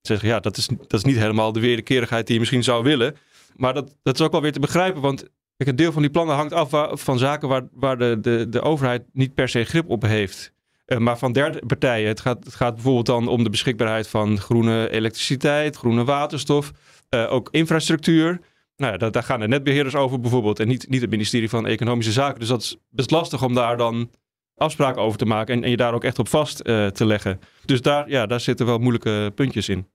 zeggen, 0.00 0.28
ja, 0.28 0.40
dat 0.40 0.56
is, 0.56 0.66
dat 0.66 0.92
is 0.92 1.04
niet 1.04 1.16
helemaal 1.16 1.52
de 1.52 1.60
wederkerigheid 1.60 2.24
die 2.24 2.34
je 2.34 2.40
misschien 2.40 2.64
zou 2.64 2.84
willen. 2.84 3.16
Maar 3.56 3.74
dat, 3.74 3.96
dat 4.02 4.18
is 4.18 4.26
ook 4.26 4.32
wel 4.32 4.42
weer 4.42 4.52
te 4.52 4.60
begrijpen, 4.60 5.00
want 5.00 5.28
een 5.56 5.76
deel 5.76 5.92
van 5.92 6.02
die 6.02 6.10
plannen 6.10 6.36
hangt 6.36 6.52
af 6.52 7.00
van 7.02 7.18
zaken 7.18 7.48
waar, 7.48 7.68
waar 7.72 7.98
de, 7.98 8.18
de, 8.20 8.48
de 8.48 8.60
overheid 8.60 9.02
niet 9.12 9.34
per 9.34 9.48
se 9.48 9.64
grip 9.64 9.90
op 9.90 10.02
heeft. 10.02 10.52
Uh, 10.88 10.98
maar 10.98 11.18
van 11.18 11.32
derde 11.32 11.66
partijen. 11.66 12.08
Het 12.08 12.20
gaat, 12.20 12.44
het 12.44 12.54
gaat 12.54 12.74
bijvoorbeeld 12.74 13.06
dan 13.06 13.28
om 13.28 13.44
de 13.44 13.50
beschikbaarheid 13.50 14.08
van 14.08 14.38
groene 14.38 14.90
elektriciteit, 14.90 15.76
groene 15.76 16.04
waterstof, 16.04 16.72
uh, 17.14 17.32
ook 17.32 17.48
infrastructuur. 17.50 18.40
Nou 18.76 18.92
ja, 18.92 18.98
daar, 18.98 19.10
daar, 19.10 19.22
gaan 19.22 19.40
de 19.40 19.48
netbeheerders 19.48 19.94
over 19.94 20.20
bijvoorbeeld 20.20 20.60
en 20.60 20.68
niet, 20.68 20.88
niet 20.88 21.00
het 21.00 21.10
ministerie 21.10 21.48
van 21.48 21.66
Economische 21.66 22.12
Zaken. 22.12 22.38
Dus 22.38 22.48
dat 22.48 22.62
is 22.62 22.76
best 22.90 23.10
lastig 23.10 23.42
om 23.42 23.54
daar 23.54 23.76
dan 23.76 24.10
afspraken 24.54 25.02
over 25.02 25.18
te 25.18 25.24
maken 25.24 25.54
en, 25.54 25.64
en 25.64 25.70
je 25.70 25.76
daar 25.76 25.94
ook 25.94 26.04
echt 26.04 26.18
op 26.18 26.28
vast 26.28 26.60
uh, 26.64 26.86
te 26.86 27.06
leggen. 27.06 27.40
Dus 27.64 27.82
daar, 27.82 28.10
ja, 28.10 28.26
daar 28.26 28.40
zitten 28.40 28.66
wel 28.66 28.78
moeilijke 28.78 29.32
puntjes 29.34 29.68
in. 29.68 29.86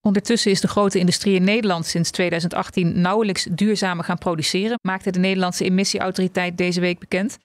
Ondertussen 0.00 0.50
is 0.50 0.60
de 0.60 0.68
grote 0.68 0.98
industrie 0.98 1.34
in 1.34 1.44
Nederland 1.44 1.86
sinds 1.86 2.10
2018 2.10 3.00
nauwelijks 3.00 3.44
duurzamer 3.44 4.04
gaan 4.04 4.18
produceren, 4.18 4.78
maakte 4.82 5.10
de 5.10 5.18
Nederlandse 5.18 5.64
emissieautoriteit 5.64 6.58
deze 6.58 6.80
week 6.80 6.98
bekend. 6.98 7.38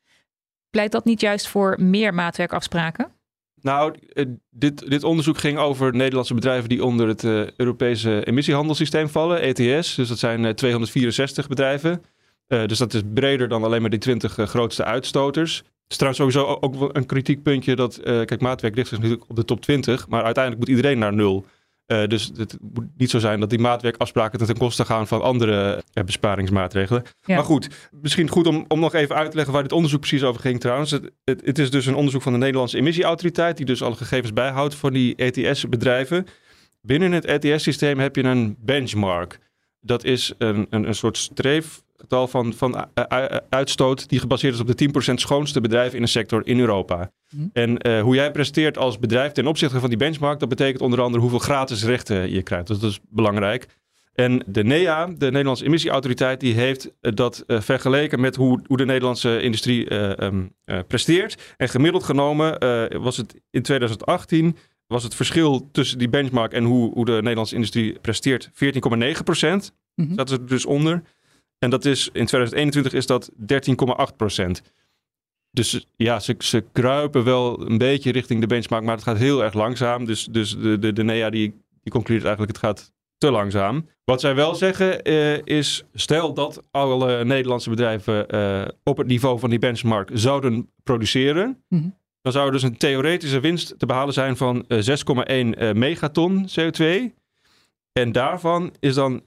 Pleit 0.70 0.92
dat 0.92 1.06
niet 1.06 1.22
juist 1.22 1.48
voor 1.48 1.76
meer 1.80 2.14
maatwerkafspraken? 2.14 3.12
Nou, 3.62 3.96
eh, 4.14 4.26
dit, 4.50 4.90
dit 4.90 5.04
onderzoek 5.04 5.38
ging 5.38 5.58
over 5.58 5.96
Nederlandse 5.96 6.34
bedrijven 6.34 6.70
die 6.70 6.84
onder 6.84 7.08
het 7.08 7.24
uh, 7.24 7.50
Europese 7.50 8.26
emissiehandelssysteem 8.26 9.10
vallen, 9.10 9.42
ETS. 9.42 9.96
Dus 9.96 10.08
dat 10.08 10.20
zijn 10.20 10.44
uh, 10.44 10.50
264 10.50 11.48
bedrijven. 11.48 12.04
Uh, 12.48 12.66
dus 12.66 12.78
dat 12.78 12.94
is 12.94 13.02
breder 13.14 13.48
dan 13.48 13.64
alleen 13.64 13.82
maar 13.82 13.90
die 13.90 14.00
20 14.00 14.34
grootste 14.34 14.84
uitstoters. 14.84 15.58
Het 15.58 15.92
is 15.92 15.98
trouwens 15.98 16.36
sowieso 16.36 16.58
ook 16.62 16.96
een 16.96 17.06
kritiekpuntje 17.06 17.76
dat, 17.76 18.00
kijk, 18.04 18.42
maatwerk 18.42 18.76
ligt 18.76 18.88
zich 18.88 18.98
natuurlijk 18.98 19.30
op 19.30 19.36
de 19.36 19.46
top 19.46 19.62
20, 19.62 20.08
maar 20.08 20.24
uiteindelijk 20.24 20.66
moet 20.66 20.76
iedereen 20.76 21.00
naar 21.00 21.14
nul. 21.14 21.46
Uh, 21.88 22.08
dus 22.08 22.32
het 22.36 22.58
moet 22.74 22.88
niet 22.98 23.10
zo 23.10 23.20
zijn 23.20 23.40
dat 23.40 23.50
die 23.50 23.60
maatwerkafspraken 23.60 24.46
ten 24.46 24.58
koste 24.58 24.86
gaan 24.86 25.08
van 25.08 25.22
andere 25.22 25.84
uh, 25.94 26.04
besparingsmaatregelen. 26.04 27.04
Ja. 27.22 27.36
Maar 27.36 27.44
goed, 27.44 27.90
misschien 27.92 28.30
goed 28.30 28.48
om, 28.48 28.66
om 28.68 28.80
nog 28.80 28.94
even 28.94 29.16
uit 29.16 29.30
te 29.30 29.36
leggen 29.36 29.54
waar 29.54 29.64
dit 29.64 29.72
onderzoek 29.72 30.00
precies 30.00 30.24
over 30.24 30.42
ging 30.42 30.60
trouwens. 30.60 30.92
Het, 30.92 31.12
het, 31.24 31.46
het, 31.46 31.60
is 31.60 31.72
dus 31.72 31.86
een 31.86 31.96
onderzoek 31.96 32.22
van 32.22 32.32
de 32.32 32.38
Nederlandse 32.38 32.78
emissieautoriteit, 32.78 33.58
die 33.58 33.66
dus 33.66 33.82
alle 33.82 33.96
gegevens 33.96 34.34
bijhoudt 34.34 34.76
van 34.76 34.94
die 34.94 35.16
ETS-bedrijven. 35.16 36.28
Binnen 36.82 37.12
het 37.12 37.26
ETS-systeem 37.26 38.00
heb 38.00 38.16
je 38.16 38.24
een 38.24 38.56
benchmark. 38.60 39.40
Dat 39.82 40.04
is 40.04 40.34
een, 40.38 40.68
een, 40.70 40.88
een 40.88 40.96
soort 40.96 41.18
streef 41.18 41.84
getal 41.96 42.28
van, 42.28 42.54
van 42.54 42.90
uitstoot 43.50 44.10
die 44.10 44.20
gebaseerd 44.20 44.54
is 44.54 44.60
op 44.60 44.78
de 44.78 45.12
10% 45.12 45.14
schoonste 45.14 45.62
bedrijven 45.62 45.96
in 45.96 46.04
de 46.04 46.10
sector 46.10 46.48
in 46.48 46.60
Europa. 46.60 47.12
Mhm. 47.36 47.48
En 47.54 47.88
uh, 47.88 48.02
hoe 48.02 48.16
jij 48.16 48.32
presteert 48.32 48.78
als 48.78 49.00
bedrijf 49.00 49.32
ten 49.32 49.48
opzichte 49.48 49.80
van 49.80 49.90
die 49.90 49.98
benchmark, 49.98 50.40
dat 50.40 50.50
betekent 50.50 50.82
onder 50.82 51.02
andere 51.02 51.22
hoeveel 51.22 51.40
gratis 51.40 51.84
rechten 51.84 52.32
je 52.32 52.42
krijgt. 52.42 52.68
Dus 52.68 52.80
dat 52.80 52.92
is 52.92 53.00
belangrijk. 53.10 53.66
En 54.14 54.44
de 54.46 54.64
NEA, 54.64 55.06
de 55.06 55.26
Nederlandse 55.26 55.66
Emissieautoriteit, 55.66 56.40
die 56.40 56.54
heeft 56.54 56.92
dat 57.00 57.44
uh, 57.48 57.62
vergeleken 57.62 58.20
met 58.20 58.36
hoe, 58.36 58.62
hoe 58.68 58.78
de 58.78 58.86
Nederlandse 58.86 59.42
industrie 59.42 59.90
uh, 59.90 60.10
um, 60.10 60.54
presteert. 60.88 61.54
En 61.58 61.70
gemiddeld 61.70 62.04
genomen 62.04 62.60
was 63.02 63.18
het 63.18 63.42
in 63.50 63.62
2018 63.62 64.58
was 64.88 65.04
het 65.04 65.16
verschil 65.16 65.70
tussen 65.72 65.98
die 65.98 66.10
benchmark 66.10 66.54
en 66.54 66.64
hoe, 66.64 66.94
hoe 66.94 67.06
de 67.06 67.12
Nederlandse 67.12 67.56
industrie 67.56 68.00
presteert 68.00 68.50
14,9 68.50 69.24
procent. 69.24 69.74
Mm 69.96 70.08
-hmm. 70.08 70.16
Dat 70.16 70.30
is 70.30 70.38
er 70.38 70.48
dus 70.48 70.66
onder. 70.66 71.02
En 71.60 71.70
dat 71.70 71.86
is 71.86 72.10
in 72.14 72.26
2021 72.26 72.94
is 72.94 73.06
dat 73.06 73.32
13,8 73.32 74.16
procent. 74.18 74.62
Dus 75.52 75.86
ja, 75.96 76.20
ze, 76.20 76.36
ze 76.40 76.64
kruipen 76.72 77.24
wel 77.24 77.70
een 77.70 77.78
beetje 77.78 78.12
richting 78.12 78.42
de 78.42 78.48
benchmark, 78.48 78.84
maar 78.84 78.96
het 78.96 79.04
gaat 79.04 79.18
heel 79.18 79.44
erg 79.44 79.54
langzaam. 79.54 80.06
Dus, 80.06 80.26
dus 80.26 80.58
de, 80.58 80.80
de, 80.80 80.94
de 80.94 81.04
NEA 81.04 81.30
die, 81.30 81.54
die 81.84 81.92
concludeert 81.92 82.26
eigenlijk 82.26 82.58
het 82.58 82.66
gaat 82.66 82.92
te 83.18 83.32
langzaam. 83.32 83.90
Wat 84.04 84.22
zij 84.22 84.36
wel 84.36 84.56
zeggen 84.56 85.10
uh, 85.10 85.38
is, 85.44 85.84
stel 85.94 86.34
dat 86.34 86.64
alle 86.72 87.26
Nederlandse 87.26 87.70
bedrijven 87.70 88.36
uh, 88.36 88.68
op 88.84 88.98
het 88.98 89.08
niveau 89.08 89.40
van 89.40 89.50
die 89.50 89.60
benchmark 89.60 90.10
zouden 90.14 90.70
produceren, 90.84 91.64
mm 91.68 91.80
-hmm. 91.80 91.98
dan 92.22 92.32
zou 92.32 92.46
er 92.46 92.52
dus 92.52 92.64
een 92.64 92.78
theoretische 92.78 93.40
winst 93.40 93.80
te 93.80 93.86
behalen 93.86 94.14
zijn 94.14 94.38
van 94.38 94.66
uh, 94.68 94.80
6,1 95.72 95.76
megaton 95.78 96.50
CO2. 96.60 96.86
En 97.92 98.12
daarvan 98.12 98.76
is 98.80 98.94
dan 98.94 99.22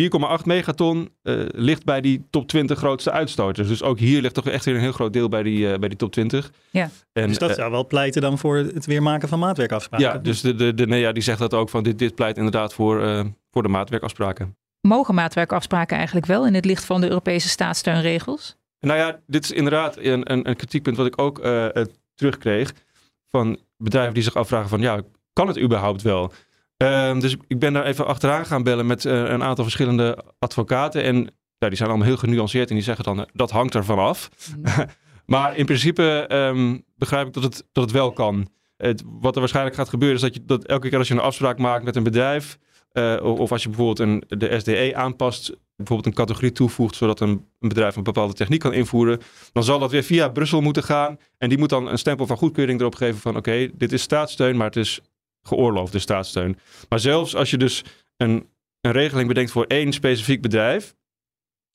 4,8 0.00 0.44
megaton 0.44 1.10
uh, 1.22 1.44
ligt 1.48 1.84
bij 1.84 2.00
die 2.00 2.26
top 2.30 2.48
20 2.48 2.78
grootste 2.78 3.10
uitstoters. 3.10 3.68
Dus 3.68 3.82
ook 3.82 3.98
hier 3.98 4.20
ligt 4.20 4.34
toch 4.34 4.46
echt 4.46 4.64
weer 4.64 4.74
een 4.74 4.80
heel 4.80 4.92
groot 4.92 5.12
deel 5.12 5.28
bij 5.28 5.42
die, 5.42 5.58
uh, 5.58 5.78
bij 5.78 5.88
die 5.88 5.98
top 5.98 6.12
20. 6.12 6.52
Ja. 6.70 6.90
En, 7.12 7.28
dus 7.28 7.38
dat 7.38 7.50
uh, 7.50 7.56
zou 7.56 7.70
wel 7.70 7.86
pleiten 7.86 8.22
dan 8.22 8.38
voor 8.38 8.56
het 8.56 8.86
weer 8.86 9.02
maken 9.02 9.28
van 9.28 9.38
maatwerkafspraken. 9.38 10.06
Ja, 10.06 10.18
dus 10.18 10.40
de, 10.40 10.54
de, 10.54 10.74
de 10.74 10.86
NEA 10.86 11.12
die 11.12 11.22
zegt 11.22 11.38
dat 11.38 11.54
ook 11.54 11.68
van 11.68 11.82
dit, 11.82 11.98
dit 11.98 12.14
pleit 12.14 12.36
inderdaad 12.36 12.74
voor, 12.74 13.26
voor 13.50 13.62
de 13.62 13.68
maatwerkafspraken. 13.68 14.56
Mogen 14.80 15.14
maatwerkafspraken 15.14 15.96
eigenlijk 15.96 16.26
wel 16.26 16.46
in 16.46 16.54
het 16.54 16.64
licht 16.64 16.84
van 16.84 17.00
de 17.00 17.08
Europese 17.08 17.48
staatssteunregels? 17.48 18.56
Nou 18.80 18.98
ja, 18.98 19.20
dit 19.26 19.44
is 19.44 19.50
inderdaad 19.50 19.96
een, 19.96 20.32
een, 20.32 20.48
een 20.48 20.56
kritiekpunt 20.56 20.96
wat 20.96 21.06
ik 21.06 21.20
ook 21.20 21.40
terugkreeg 22.14 22.72
van 23.28 23.58
bedrijven 23.76 24.14
die 24.14 24.22
zich 24.22 24.34
afvragen 24.34 24.68
van 24.68 24.80
ja, 24.80 25.00
kan 25.32 25.48
het 25.48 25.58
überhaupt 25.58 26.02
wel? 26.02 26.32
Um, 26.82 27.20
dus 27.20 27.36
ik 27.46 27.58
ben 27.58 27.72
daar 27.72 27.84
even 27.84 28.06
achteraan 28.06 28.46
gaan 28.46 28.62
bellen 28.62 28.86
met 28.86 29.04
uh, 29.04 29.12
een 29.12 29.42
aantal 29.42 29.64
verschillende 29.64 30.24
advocaten. 30.38 31.02
En 31.02 31.16
ja, 31.58 31.68
die 31.68 31.76
zijn 31.76 31.88
allemaal 31.88 32.06
heel 32.06 32.16
genuanceerd 32.16 32.68
en 32.68 32.74
die 32.74 32.84
zeggen 32.84 33.04
dan, 33.04 33.18
uh, 33.18 33.24
dat 33.32 33.50
hangt 33.50 33.74
ervan 33.74 33.98
af. 33.98 34.30
Mm. 34.56 34.64
maar 35.34 35.56
in 35.56 35.64
principe 35.64 36.28
um, 36.32 36.84
begrijp 36.96 37.26
ik 37.26 37.32
dat 37.32 37.42
het, 37.42 37.64
dat 37.72 37.84
het 37.84 37.92
wel 37.92 38.12
kan. 38.12 38.48
Het, 38.76 39.02
wat 39.06 39.34
er 39.34 39.40
waarschijnlijk 39.40 39.76
gaat 39.76 39.88
gebeuren 39.88 40.16
is 40.16 40.22
dat, 40.22 40.34
je, 40.34 40.44
dat 40.44 40.64
elke 40.64 40.88
keer 40.88 40.98
als 40.98 41.08
je 41.08 41.14
een 41.14 41.20
afspraak 41.20 41.58
maakt 41.58 41.84
met 41.84 41.96
een 41.96 42.02
bedrijf... 42.02 42.58
Uh, 42.92 43.22
of 43.22 43.52
als 43.52 43.62
je 43.62 43.68
bijvoorbeeld 43.68 43.98
een, 43.98 44.38
de 44.38 44.58
SDE 44.60 44.92
aanpast, 44.96 45.56
bijvoorbeeld 45.76 46.06
een 46.06 46.24
categorie 46.24 46.52
toevoegt... 46.52 46.94
zodat 46.94 47.20
een, 47.20 47.46
een 47.60 47.68
bedrijf 47.68 47.96
een 47.96 48.02
bepaalde 48.02 48.34
techniek 48.34 48.60
kan 48.60 48.72
invoeren... 48.72 49.20
dan 49.52 49.64
zal 49.64 49.78
dat 49.78 49.90
weer 49.90 50.02
via 50.02 50.28
Brussel 50.28 50.60
moeten 50.60 50.82
gaan. 50.82 51.18
En 51.38 51.48
die 51.48 51.58
moet 51.58 51.68
dan 51.68 51.88
een 51.88 51.98
stempel 51.98 52.26
van 52.26 52.36
goedkeuring 52.36 52.80
erop 52.80 52.94
geven 52.94 53.20
van... 53.20 53.36
oké, 53.36 53.50
okay, 53.50 53.70
dit 53.74 53.92
is 53.92 54.02
staatssteun, 54.02 54.56
maar 54.56 54.66
het 54.66 54.76
is 54.76 55.00
geoorloofde 55.42 55.98
staatssteun. 55.98 56.58
Maar 56.88 57.00
zelfs 57.00 57.36
als 57.36 57.50
je 57.50 57.58
dus 57.58 57.84
een, 58.16 58.48
een 58.80 58.92
regeling 58.92 59.28
bedenkt 59.28 59.50
voor 59.50 59.64
één 59.64 59.92
specifiek 59.92 60.42
bedrijf, 60.42 60.94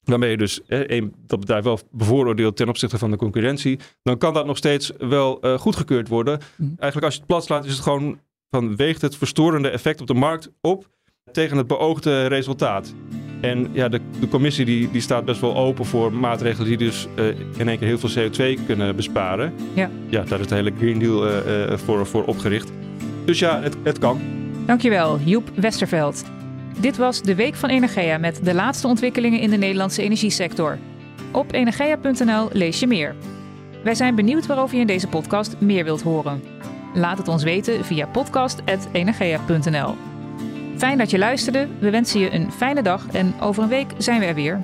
waarmee 0.03 0.29
je 0.29 0.37
dus 0.37 0.61
een, 0.67 1.13
dat 1.25 1.39
bedrijf 1.39 1.63
wel 1.63 1.79
bevooroordeelt 1.91 2.55
ten 2.55 2.69
opzichte 2.69 2.97
van 2.97 3.11
de 3.11 3.17
concurrentie, 3.17 3.79
dan 4.03 4.17
kan 4.17 4.33
dat 4.33 4.45
nog 4.45 4.57
steeds 4.57 4.91
wel 4.97 5.45
uh, 5.45 5.57
goedgekeurd 5.57 6.07
worden. 6.07 6.39
Mm. 6.55 6.67
Eigenlijk 6.67 7.03
als 7.03 7.13
je 7.13 7.19
het 7.19 7.27
plat 7.27 7.43
slaat, 7.43 7.65
is 7.65 7.71
het 7.71 7.81
gewoon 7.81 8.19
van 8.49 8.75
weegt 8.75 9.01
het 9.01 9.15
verstorende 9.15 9.69
effect 9.69 10.01
op 10.01 10.07
de 10.07 10.13
markt 10.13 10.51
op 10.61 10.87
tegen 11.31 11.57
het 11.57 11.67
beoogde 11.67 12.25
resultaat. 12.25 12.93
En 13.41 13.69
ja, 13.71 13.89
de, 13.89 13.99
de 14.19 14.27
commissie 14.27 14.65
die, 14.65 14.91
die 14.91 15.01
staat 15.01 15.25
best 15.25 15.41
wel 15.41 15.55
open 15.55 15.85
voor 15.85 16.13
maatregelen 16.13 16.67
die 16.67 16.77
dus 16.77 17.07
uh, 17.15 17.27
in 17.57 17.67
één 17.67 17.77
keer 17.77 17.87
heel 17.87 17.97
veel 17.97 18.29
CO2 18.29 18.65
kunnen 18.65 18.95
besparen. 18.95 19.53
Ja, 19.73 19.89
ja 20.09 20.23
daar 20.23 20.39
is 20.39 20.47
de 20.47 20.55
hele 20.55 20.73
Green 20.77 20.99
Deal 20.99 21.27
uh, 21.27 21.77
voor, 21.77 22.05
voor 22.05 22.25
opgericht. 22.25 22.71
Dus 23.27 23.39
ja, 23.39 23.61
het, 23.61 23.75
het 23.83 23.99
kan. 23.99 24.21
Dankjewel, 24.65 25.19
Joep 25.19 25.49
Westerveld. 25.55 26.23
Dit 26.79 26.97
was 26.97 27.21
de 27.21 27.35
Week 27.35 27.55
van 27.55 27.69
Energia 27.69 28.17
met 28.17 28.45
de 28.45 28.53
laatste 28.53 28.87
ontwikkelingen 28.87 29.39
in 29.39 29.49
de 29.49 29.57
Nederlandse 29.57 30.01
energiesector. 30.01 30.77
Op 31.31 31.53
energia.nl 31.53 32.49
lees 32.51 32.79
je 32.79 32.87
meer. 32.87 33.15
Wij 33.83 33.95
zijn 33.95 34.15
benieuwd 34.15 34.45
waarover 34.45 34.75
je 34.75 34.81
in 34.81 34.87
deze 34.87 35.07
podcast 35.07 35.59
meer 35.59 35.83
wilt 35.83 36.01
horen. 36.01 36.43
Laat 36.93 37.17
het 37.17 37.27
ons 37.27 37.43
weten 37.43 37.85
via 37.85 38.07
podcast.energia.nl. 38.07 39.95
Fijn 40.77 40.97
dat 40.97 41.09
je 41.09 41.17
luisterde. 41.17 41.67
We 41.79 41.89
wensen 41.89 42.19
je 42.19 42.33
een 42.33 42.51
fijne 42.51 42.81
dag 42.81 43.07
en 43.11 43.33
over 43.39 43.63
een 43.63 43.69
week 43.69 43.91
zijn 43.97 44.19
we 44.19 44.25
er 44.25 44.35
weer. 44.35 44.61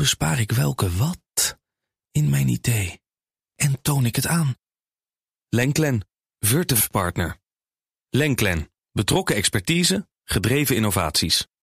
Bespaar 0.00 0.40
ik 0.40 0.52
welke 0.52 0.96
wat 0.96 1.58
in 2.10 2.28
mijn 2.28 2.48
idee 2.48 3.00
en 3.54 3.82
toon 3.82 4.04
ik 4.06 4.16
het 4.16 4.26
aan? 4.26 4.54
Lenklen, 5.48 6.08
Virtuf 6.38 6.90
Partner. 6.90 7.38
Lenklen, 8.08 8.72
betrokken 8.92 9.36
expertise, 9.36 10.08
gedreven 10.24 10.76
innovaties. 10.76 11.46